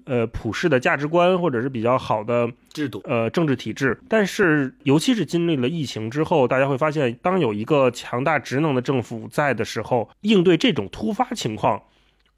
[0.03, 3.97] 呃，普世的价值观，或者是比较好的制度，呃，政治体制。
[4.10, 11.82] 但是，尤其是经历了疫情之后，大家会发现，当有一个强大职能的政府在的时候，应对这种突发情况。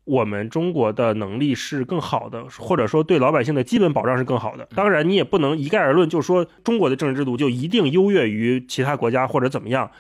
[0.04, 4.68] 我们中国的能力是更好的，或者说对老百姓的基本保障是更好的。
[4.76, 9.92] 当然，你也不能一概而论，就说中国的政治制度就一定优越于其他国家或者怎么样。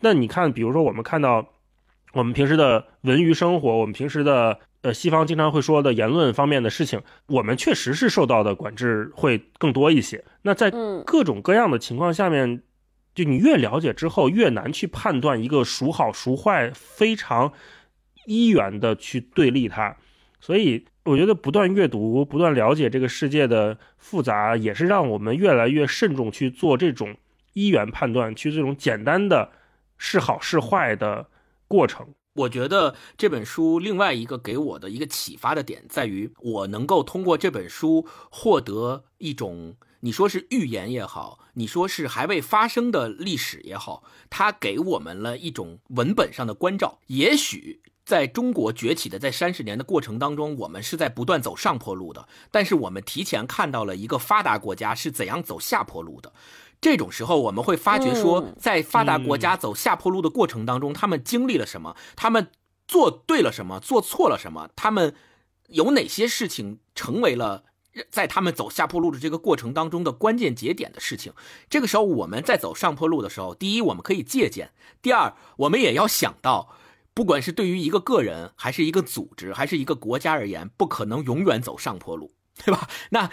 [0.00, 1.46] 那你看，比如说我们看到
[2.14, 10.24] 我们平时的文娱生活，我们平时的呃西方经常会说的言论方面的事情，我们确实是受到的管制会更多一些。
[10.42, 10.72] 那在
[11.04, 12.62] 各种各样的情况下面，
[13.14, 17.52] 就你越了解之后，越难去判断一个孰好孰坏，非常。
[18.26, 19.96] 一元的去对立它，
[20.40, 27.16] 所以我觉得不断阅读、不断了解这个世界的复杂，也是让我们越来越慎重去做这种
[27.52, 29.50] 一元判断，去这种简单的
[29.96, 31.28] 是好是坏的
[31.66, 32.06] 过程。
[32.34, 47.80] 我觉得这本书另外一个给我的一个启发的点，在于我能够通过这本书获得一种，你说是预言也好，你说是还未发生的历史也好，它给我们了一种文本上的关照，也许。
[48.10, 52.26] 在中国崛起的在三十年的过程当中，我们是在不断走上坡路的。
[52.50, 56.32] 但是我们提前看到了一个发达国家是怎样走下坡路的。
[56.80, 61.94] 这种时候，我们会发觉说，在发达国家走下坡路的过程当中，他们经历了什么？
[62.16, 62.48] 他们
[62.88, 63.78] 做对了什么？
[63.78, 64.68] 做错了什么？
[64.74, 65.14] 他们
[65.68, 67.62] 有哪些事情成为了
[68.10, 71.32] 在他们走下坡路的这个过程当中的关键节点的事情？
[71.68, 74.66] 这个时候，我们在走上坡路的时候，第一，我们可以借鉴；
[75.00, 76.74] 第二，我们也要想到。
[77.20, 82.32] 不管是对于一个个人，还是一个组织，还是一个国家而言，不可能永远走上坡路，
[82.64, 82.88] 对吧？
[83.10, 83.28] 那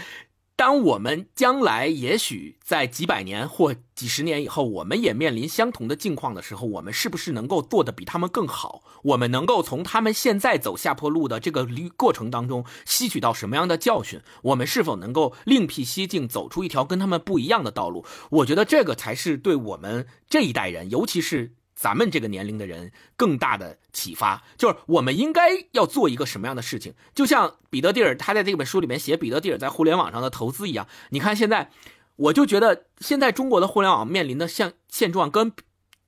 [0.58, 8.84] 当我们将来也许在几百年或几十年以后，我们也面临相同的境况的时候，我们是不是能够做得比他们更好？
[9.04, 11.66] 我们能够从他们现在走下坡路的这个
[11.96, 14.20] 过程当中吸取到什么样的教训？
[14.42, 18.06] 我们是否能够另辟蹊径，走出一条跟他们不一样的道路？
[18.32, 21.54] 我觉得这个才是对我们这一代人，尤其是。
[21.78, 26.94] 咱们这个年龄的人更大的启发，就是我们应该要做一个什么样的事情？
[27.14, 30.88] 就像彼得蒂尔他在这本书里面写彼得蒂尔在互联网上的投资一样。
[31.12, 31.70] 你看现在，
[32.16, 35.54] 我就觉得现在中国的互联网面临的像现状，跟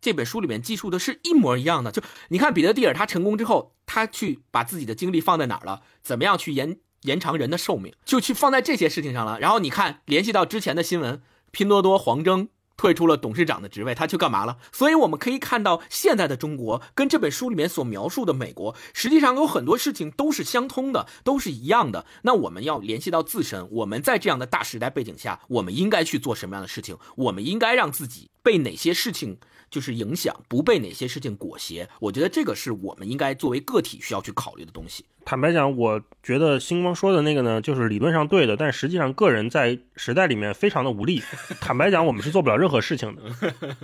[0.02, 1.92] 这本书里面记述的是一模一样的。
[1.92, 5.84] 就你看彼得蒂尔他成功之后，他去把自己的精力放在哪儿了？
[6.02, 7.94] 怎么样去延延长人的寿命？
[8.04, 9.40] 就去放在这些事情上了。
[9.40, 12.50] 然后你看，联系到之前的新闻，拼多多黄峥。
[12.80, 14.56] 退出了董事长的职位，他去干嘛了？
[14.72, 22.06] 所以我们可以看到，现在的中国跟这本书里面所描述的美国，实际上有很多事情都是相通的，都是一样的。
[22.22, 26.98] 那我们要联系到自身，我们在这样的大时代背景下，我们应该去做什么样的事情？
[27.18, 29.38] 我们应该让自己被哪些事情？
[29.70, 35.06] 就是影响不被哪些事情裹挟，我觉得这个是我们应该作为个体需要去考虑的东西。
[35.24, 41.22] 坦白讲，我觉得星光说的那个呢，就是理论上对的，但实际上个人在时代里面非常的无力。
[41.62, 43.22] 坦白讲，我们是做不了任何事情的。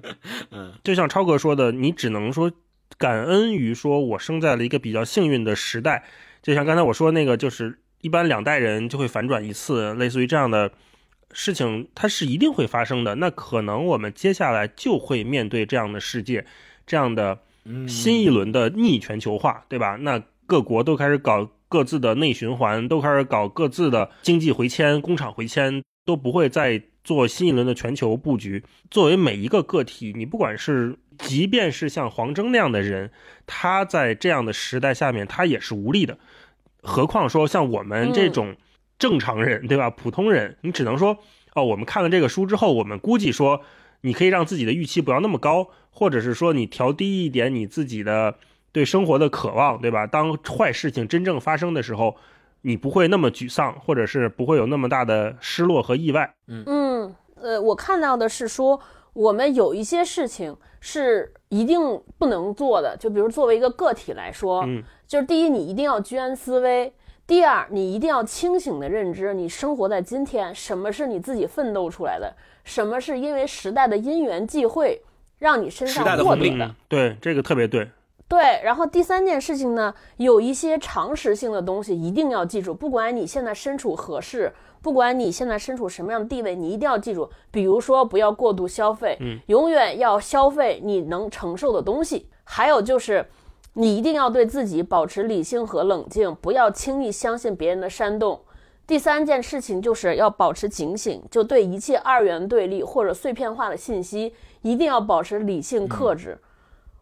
[0.50, 2.52] 嗯，就像超哥说的，你只能说
[2.98, 6.04] 感恩于说我生在了一个比较幸运的时代。
[6.42, 10.72] 就像刚才我说那个，就是一般两代人就会反转一次，类似于这样的。
[11.38, 16.46] 事情它是一定会发生的，那可能我们接下来就会面对这样的世界，
[16.88, 17.38] 这样的
[17.90, 19.98] 新一轮的逆全球化，对吧？
[20.00, 28.64] 那各国都开始搞各自的内循环，都开始搞各自的经济回迁、工厂回迁，都不会再做新一轮的全球布局。
[28.90, 33.12] 作为每一个个体，你不管是，即便是像黄峥那样的人，
[33.46, 36.18] 他在这样的时代下面，他也是无力的。
[36.82, 38.56] 何况说像我们这种。
[38.98, 39.90] 正常人，对吧？
[39.90, 41.18] 普通人，你只能说，
[41.54, 43.62] 哦，我们看了这个书之后，我们估计说，
[44.02, 48.36] 你可以让自己的预期不要那么高，或者是说你调低一点你自己的
[48.72, 50.08] 对生活的渴望，对吧？
[50.08, 52.16] 当坏事情真正发生的时候，
[52.62, 56.34] 你不会那么沮丧，或者是不会有那么大的失落和意外。
[56.48, 58.80] 嗯嗯，呃，我看到的是说，
[59.14, 61.80] 我们有一些事情是一定
[62.18, 66.94] 不能做的，就比如作为一个个体来说，嗯，就是第一，你一定要居安思危。
[67.28, 72.32] 第二，你一定要清醒的认知，你生活在今天，什么是你自己奋斗出来的，
[72.64, 75.02] 什么是因为时代的因缘际会
[75.40, 76.76] 让你身上获得的。
[76.88, 77.90] 对，这个特别对。
[78.28, 84.54] 对，然后第三件事情呢，有一些常识性的东西一定要记住，不管你现在身处何事，
[84.84, 93.26] 不管你现在身处什么样的地位，你一定要记住，比如说不要过度消费，嗯，永远要消费你能承受的东西，还有就是。
[93.78, 98.40] 你一定要对自己保持理性和冷静，不要轻易相信别人的煽动。
[98.88, 106.40] 第三件事情就是要保持警醒，就对一切二元对立或者碎片化的信息，一定要保持理性克制。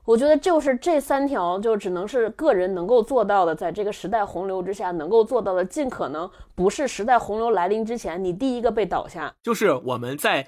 [0.04, 9.32] 我觉得就是这三条，就只能是个人能够做到的，在这个时代洪流之下能够做到的，尽可能不是时代洪流来临之前你第一个被倒下。
[9.44, 10.48] 就是我们在。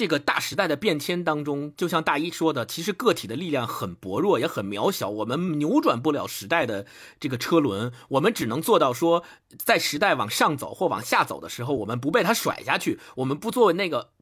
[0.00, 5.10] 这个大时代的变迁当中，就像大一说的，其实个体的力量很薄弱，也很渺小。
[5.10, 6.86] 我们扭转不了时代的
[7.20, 9.22] 这个车轮，我们只能做到说，
[9.58, 14.12] 在时代往上走或往下走的时候，我们不被它甩下去，我们不作为那个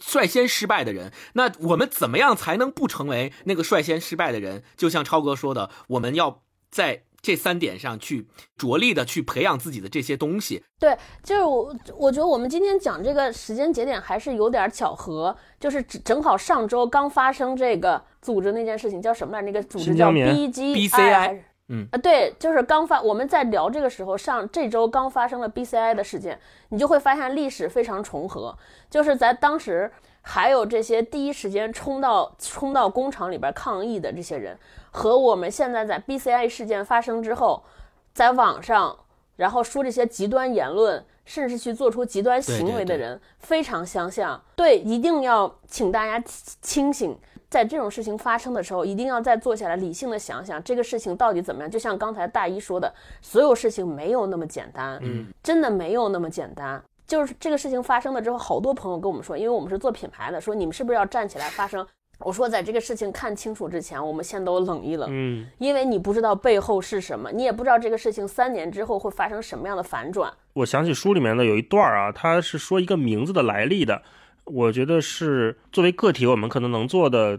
[0.00, 1.12] 率先失败的人。
[1.34, 4.64] 那我们怎么样才能不成为那个率先失败的人？
[4.78, 7.04] 就像超哥说的，我们要在。
[7.20, 19.42] 这三点上去着力的去培养自己的这些东西，对，就是我我觉得我们今天讲这个时间节点还是有点巧合，就是正好上周刚发生这个组织那件事情，叫什么来？
[19.42, 26.38] 那个组织叫 B G B C I，嗯啊，对，就是刚发，我们在聊这个时候，上这周刚发生了 B C I 的事件，
[26.68, 28.56] 你就会发现历史非常重合，
[28.88, 29.90] 就是在当时
[30.22, 34.56] 还有这些第一时间冲到冲到工厂里边抗议的这些人。
[34.90, 37.62] 和我们现在在 BCI 事件发生之后，
[38.12, 38.96] 在网上
[39.36, 44.42] 然后说这些极端言论，甚至去做出极端行为的人非常相像。
[44.56, 46.24] 对，一定要请大家
[46.60, 47.16] 清醒，
[47.48, 51.70] 在这种事情发生的时候，一定要再坐下来理性的想想这个事情到底怎么样。
[51.70, 56.82] 就像刚才大一说的，所有事情没有那么简单，嗯，真的没有那么简单。
[57.06, 61.86] 就是这个事情发生了之后，好多朋友跟我们说，因为我们是做品牌的，说你们是不是要站起来发声？
[62.18, 70.32] 我说，在这个事情看清楚之前，我们先都冷一冷，嗯，因为你不知道背后是什么，你也不知道这个事情三年之后会发生什么样的反转。
[70.54, 74.02] 我想起书里面的有一段啊，他是说一个名字的来历的，
[74.44, 77.38] 我觉得是作为个体我们可能能做的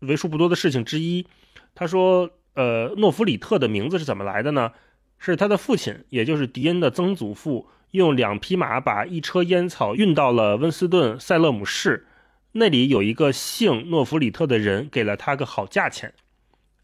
[0.00, 1.26] 为数不多的事情之一。
[1.74, 4.70] 他说，呃，诺弗里特的名字是怎么来的呢？
[5.18, 12.06] 是他的父亲，也就是迪恩的曾祖父，用两匹马把一车烟草运到了温斯顿塞勒姆市。
[12.52, 16.12] 那里有一个姓诺弗里特的人，给了他个好价钱，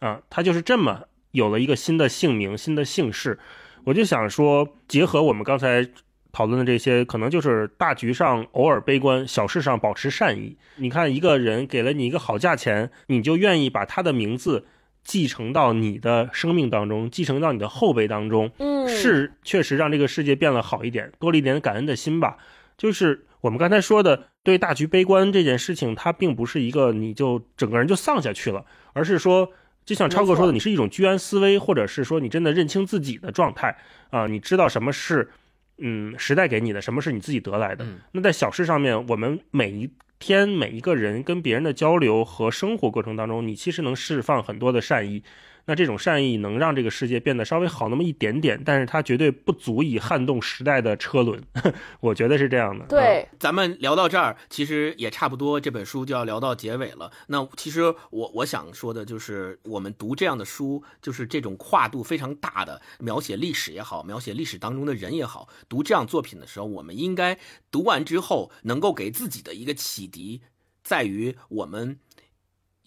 [0.01, 3.39] 啊，他就是这么有了一个新的姓名、新的姓氏。
[3.85, 5.87] 我就想说，结合我们刚才
[6.33, 10.57] 讨论的这些，可能就是大局上偶尔悲观，小事上保持善意。
[10.77, 14.67] 你看，一个人给了你一个好价钱，你就愿意把他的名字
[15.03, 22.37] 继承到你的生命当中，继承到你的后辈当中，嗯，是确实让这个世界变了好一点，多了一点感恩的心吧。
[22.77, 24.29] 就是我们刚才说的。
[24.45, 28.65] 对大局悲观这件事情，它并不是一个你就整个人就丧下去了，
[28.95, 29.53] 而是说，
[29.85, 33.77] 就像超哥说的，你是一种居安思危，或者是说你真的认清自己的状态
[34.09, 35.29] 啊，你知道什么是
[35.77, 37.85] 嗯时代给你的，什么是你自己得来的。
[38.13, 45.23] 那在小事上面，我们每一天每一个人跟别人的交流和生活过程当中，你其实能释放很多的善意。
[45.69, 51.43] 那这种善意能让这个世界变得稍微好那么一点点，但是它绝对不足以撼动时代的车轮，
[52.01, 52.87] 我觉得是这样的。
[52.87, 57.13] 对，咱们聊到这儿，其实也差不多，这本书就要聊到结尾了。
[57.27, 67.39] 那其实我我想说的就是，我们读这样的书，就是这种跨度非常大的描写历史也好，描写历史当中的人也好，读这样作品的时候，我们应该
[67.71, 70.41] 读完之后能够给自己的一个启迪，
[70.83, 71.99] 在于我们。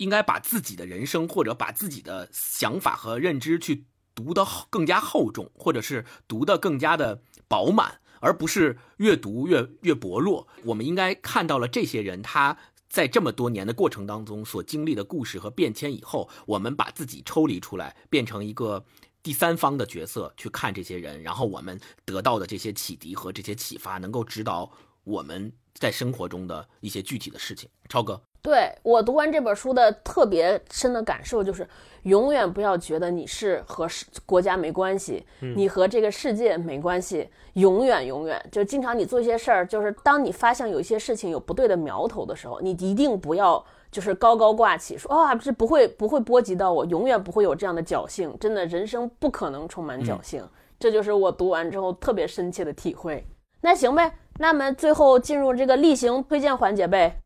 [0.02, 3.86] 应该把自己的人生或者把自己的想法和认知去
[4.16, 10.48] 读得更加厚重，或者是读得更加的饱满，而不是越读越越薄弱。
[10.64, 12.58] 我们应该看到了这些人他
[12.90, 18.84] 在这么多年的过程当中所经历的故事和变迁以后，我们把自己抽离出来，变成一个
[19.22, 24.72] 第三方的角色去看这些人，然后我们得到的这些启迪和这些启发，能够指导
[25.04, 27.70] 我们在生活中的一些具体的事情。
[27.90, 31.68] 超哥，对我读完这本书的特别深的感受就是，
[32.04, 33.88] 永远不要觉得你是和
[34.26, 50.48] 国家没关系，你和这个世界没关系，永远永远就经常你做一些事儿，就是当你发现有一些事情有不对的苗头的时候，你一定不要就是高高挂起，说啊这不会不会波及到我，永远不会有这样的侥幸，真的人生不可能充满侥幸，
[50.80, 53.28] 这就是我读完之后特别深切的体会。
[53.64, 54.12] 那行呗，
[54.42, 57.22] 那么最后进入这个例行推荐环节呗。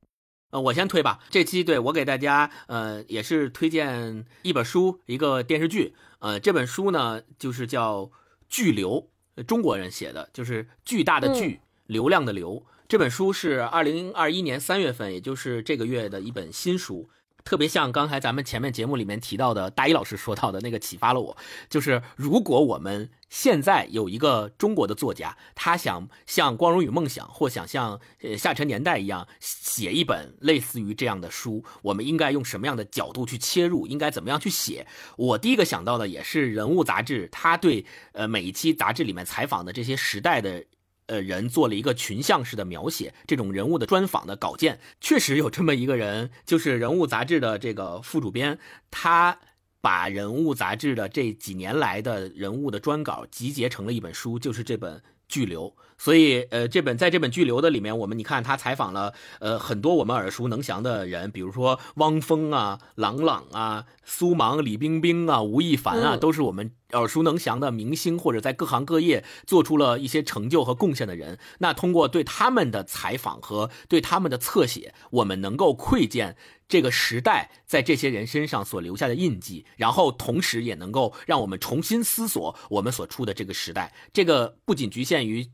[0.52, 1.20] 呃，我先推吧。
[1.30, 5.96] 这期对我给大家，呃，也是推荐一本书，一个电视剧。
[6.20, 8.02] 呃，这本书呢，就是叫
[8.50, 9.08] 《巨流》，
[9.44, 12.66] 中国人写的，就是巨大的巨，流量的流。
[12.88, 17.10] 这本书是二零二一年三月份，也就是这个月的一本新书。
[17.46, 21.38] 特别像刚才咱们前面节目里面提到的大一老师说到的那个启发了我，
[21.70, 33.86] 就是如果我们现在有一个中国的作家，他想像《光荣与梦想》或想像呃《下沉年代》一样写一本类似于这样的书，我们应该用什么样的角度去切入？
[33.86, 34.88] 应该怎么样去写？
[35.16, 40.66] 我第一个想到的也是《人物》杂志，他对呃每一期杂志里面采访的这些时代的。
[41.08, 48.58] 呃，人做了一个群像式的描写，这种人物的专访的稿件，确实有这么一个人，就是《人物》杂志的这个副主编，
[48.90, 49.40] 他
[49.82, 54.98] 把《人物》杂志的这几年来的人物的专稿集结成了一本书，就是这本
[55.28, 55.76] 《巨流》。
[55.98, 71.40] 所以，呃，这本在这本巨流的里面，我们你看他采访了，呃，很多我们耳熟能详的人，比如说汪峰啊、郎朗啊、苏芒、李冰冰啊、吴亦凡啊，都是我们耳熟能详的明星，或者在各行各业做出了一些成就和贡献的人。
[71.60, 76.36] 那通过对他们的采访和对他们的侧写，我们能够窥见
[76.68, 83.94] 这个时代在这些人身上所留下的印记，然后同时也能够让我们重新思索我们所处的这个时代。
[84.12, 85.48] 这个不仅局限于。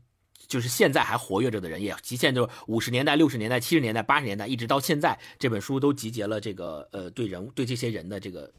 [0.46, 8.50] 就是现在还活跃着的人，也极限就是五十年代、六十年代、七十年代、八十年代，一直到现在，这本书都集结了这个呃对人对这些人的这个。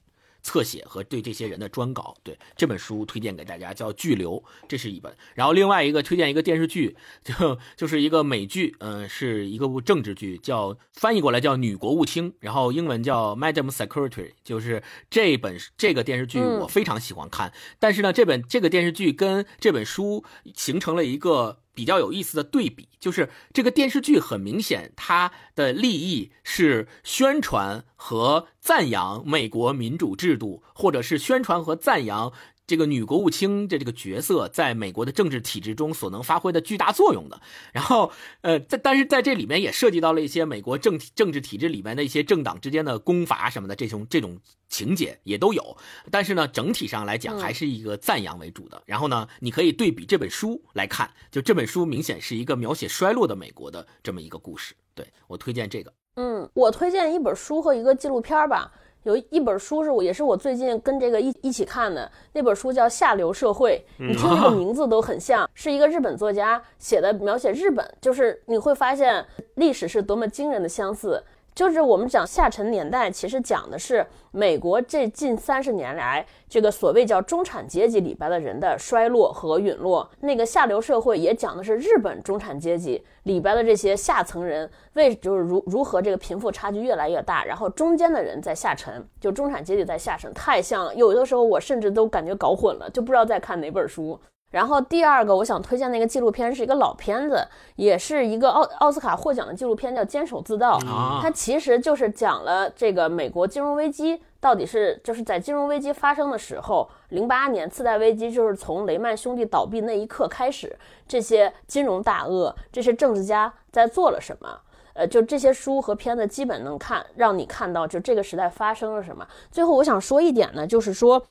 [0.46, 4.32] 侧写和对这些人的专稿，对这本书推荐给大家，叫《巨流》，
[4.68, 5.16] 这是一本。
[5.36, 14.10] 然后另外一个推荐一个电视剧，就就是一个美剧，嗯，是一个部政治剧，叫翻译过来叫《女国务卿》，然后英文叫《Madam Secretary》。
[14.44, 21.63] 就是这本这个电视剧我非常喜欢看，但是呢，这本这个电视剧跟这本书形成了一个。
[21.74, 32.32] 比较有意思的对比，就是这个电视剧很明显，它的利益是宣传和赞扬美国民主制度，或者是宣传和赞扬。
[32.74, 37.40] 这个女国务卿的这个角色，在美国的政治体制中所能发挥的巨大作用的。
[37.72, 38.12] 然后，
[38.42, 45.78] 呃，在但是在这里面也涉及到了一些美国政政治体制里面的一些政党之间的攻伐什么的这种这种情节也都有。
[46.10, 48.82] 但是呢，整体上来讲还是一个赞扬为主的。
[48.88, 54.74] 然后呢，你可以对比这本书来看，就这本书明显是一个描写衰落的美国的这么一个故事。
[54.96, 55.94] 对我推荐这个。
[56.16, 58.72] 嗯，我推荐一本书和一个纪录片吧。
[59.04, 69.26] 有一本书是我也是我最近跟这个一一起看的那本书叫《下流社会》，你听这个 名字都很像是一个日本作家写的，描写日本，就是你会发现
[69.56, 71.22] 历史是多么惊人的相似。
[71.56, 80.10] 就是我们讲下沉年代，其实讲的是美国这近三十年来这个所谓叫中产阶级里边的人的衰落和陨落。
[80.22, 94.20] 那个下流社会也讲的是日本中产阶级里边的这些下层人为就是如如何这个贫富差距越来越大，然后中间的人在下沉，就中产阶级在下沉，太像了有的时候我甚至都感觉搞混了，就不知道在看哪本书。
[94.54, 97.44] 然后第二个我想推荐那个纪录片是一个老片子，
[97.76, 100.78] 也是一个奥奥斯卡获奖的纪录片，叫《坚守自盗》。
[101.22, 110.78] 它其实就是讲了这个美国金融危机到底是就是在金融危机发生的时候，零八年次贷危机就是从雷曼兄弟倒闭那一刻开始，
[111.08, 114.48] 这些金融大鳄、这些政治家在做了什么？
[114.94, 119.28] 呃，就这些书和片子基本能看，让你看到就这个时代发生了什么。
[119.50, 121.24] 最后我想说一点呢，就是说。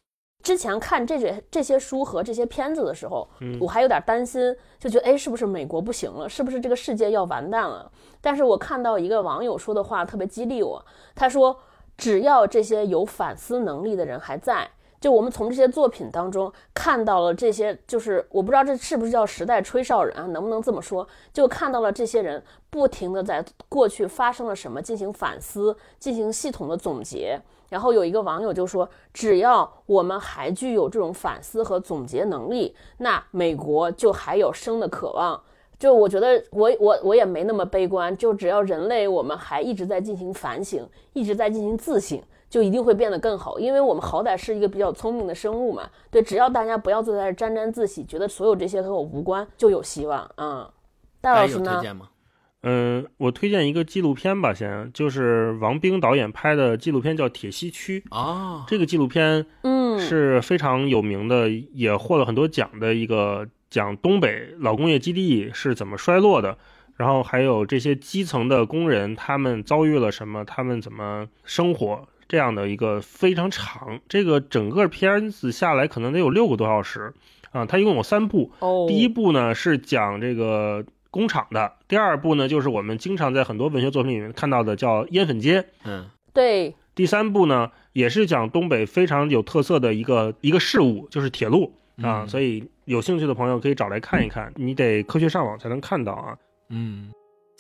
[0.43, 3.29] 之前看这些这些书和这些片子的时候，
[3.61, 6.29] 我还有点担心，就觉得哎，是不是美国不行了？
[6.29, 7.91] 是不是这个世界要完蛋了？
[8.21, 10.85] 但是我看到一个网友说的话特别激励我，
[11.15, 11.57] 他说，
[11.97, 14.69] 只要这些有反思能力的人还在，
[15.01, 21.07] 就我们从这些作品当中看到了这些，就是我不知道这是不是叫时代吹哨人啊，能不能这么说？
[21.33, 27.41] 就看到了这些人不停的在过去发生了什么进行反思，进行系统的总结。
[27.73, 35.41] 然后有一个网友就说：“只要我们还具有这种反思和总结能力，那美国就还有生的渴望。”
[35.81, 38.15] 就我觉得，我我我也没那么悲观。
[38.15, 43.59] 就只要人类我们还一直在进行反省，一直在进行自省，就一定会变得更好。
[43.59, 45.89] 因为我们好歹是一个比较聪明的生物嘛。
[46.11, 50.31] 对，只要大家不要坐在这沾沾自喜，觉得所有这些和我无关，就有希望。
[50.37, 50.69] 嗯，
[51.23, 51.83] 戴老师呢？
[52.63, 58.65] 嗯，我推荐一个纪录片吧，先就是王冰导演拍的纪录片，叫《铁西区》啊。
[58.69, 66.57] 这个纪录片，嗯，是非常有名的，也获了很多奖的一个讲东北老工业基地是怎么衰落的，
[66.97, 73.99] 然后还有这些基层的工人他们遭遇了什么，他们怎么生活这样的一个非常长。
[74.09, 77.13] 这个整个片子下来可能得有六个多小时
[77.51, 78.53] 啊，它一共有三部。
[78.61, 80.85] 哦，第一部呢是讲这个。
[81.13, 85.67] 工厂的第二部呢，就是我们经常在很多文学作品里面看到的，叫烟粉街。
[85.85, 86.75] 嗯，对。
[86.95, 91.73] 第三部呢，也是讲东北非常有特色的一个一个事物，就是铁路
[92.03, 92.27] 啊。
[92.27, 96.37] 所以有兴趣的朋友可以找来看一看，你得科学上网才能看到啊。
[96.71, 97.13] 嗯。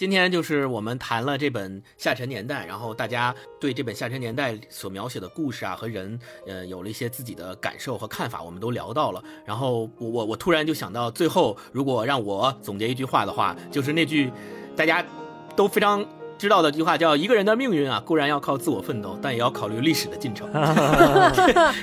[0.02, 9.22] 今天就是我们谈了这本《下沉年代》，然后大家对这本《下沉年代》所描写的故事啊和人，呃，有了一些自己的感受和看法，我们都聊到了。
[9.46, 14.28] 然后我我我突然就想到，最后如果让我总结一句话的话，就是那句
[14.74, 15.06] 大家
[15.54, 16.04] 都非常。
[16.42, 20.50] 知道的一句话叫“一个人的命运啊，固然要靠自我奋斗，但也要考虑历史的进程。”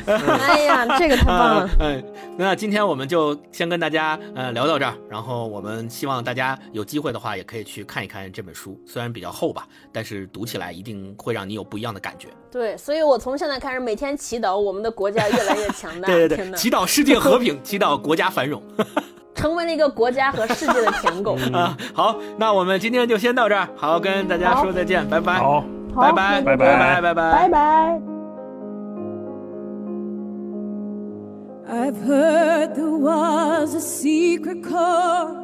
[0.05, 1.69] 哎呀，这个太棒了！
[1.79, 2.03] 嗯，
[2.37, 12.27] 那今天我们就先跟大家呃聊到这儿，然后我们希望大家有机会的话，也可以去看一看这本书，虽然比较厚吧，但是读起来一定会让你有不一样的感觉。
[12.51, 16.05] 对，所以我从现在开始每天祈祷我们的国家越来越强大。
[16.05, 18.61] 对对对， 祈祷世界和平，祈祷国家繁荣。
[19.35, 21.77] 成为了一个国家和世界的舔狗啊！
[21.93, 25.63] 好，那我们今天就先到这儿，好，跟大家说再见，拜拜，好，
[25.95, 28.01] 拜拜，拜拜，拜拜，拜拜。
[31.71, 35.37] I've heard there was a secret chord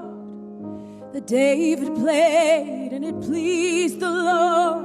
[1.13, 4.83] that David played and it pleased the Lord.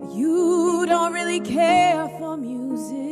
[0.00, 3.09] But you don't really care for music,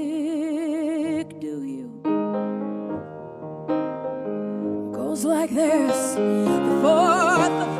[5.25, 6.15] like this.
[6.15, 7.78] Fourth, the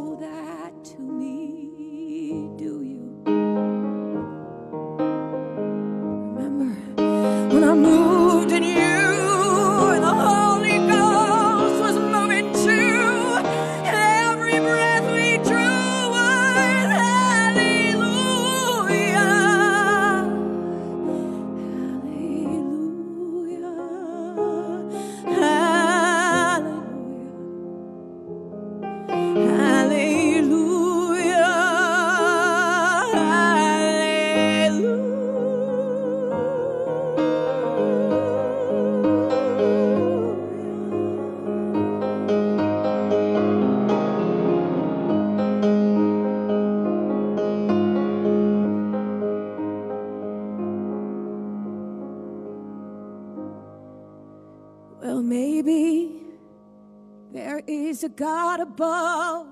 [0.00, 0.49] that.
[58.60, 59.46] Above.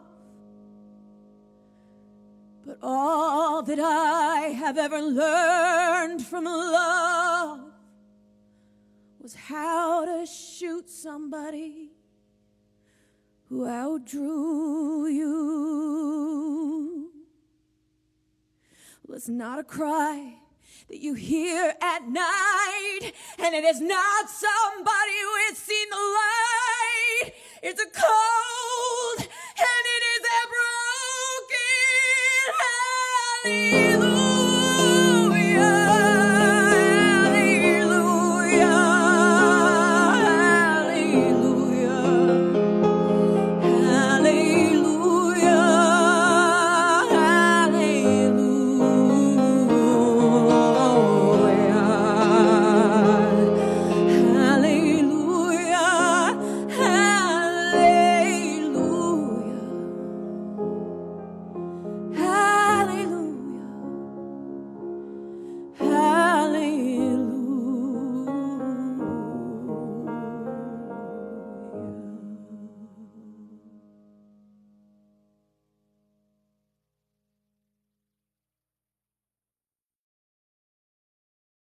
[2.67, 7.61] But all that I have ever learned from love
[9.21, 11.93] was how to shoot somebody
[13.49, 17.11] who outdrew you.
[19.07, 20.35] Well, it's not a cry
[20.89, 27.33] that you hear at night, and it is not somebody who has seen the light.
[27.63, 28.58] It's a cold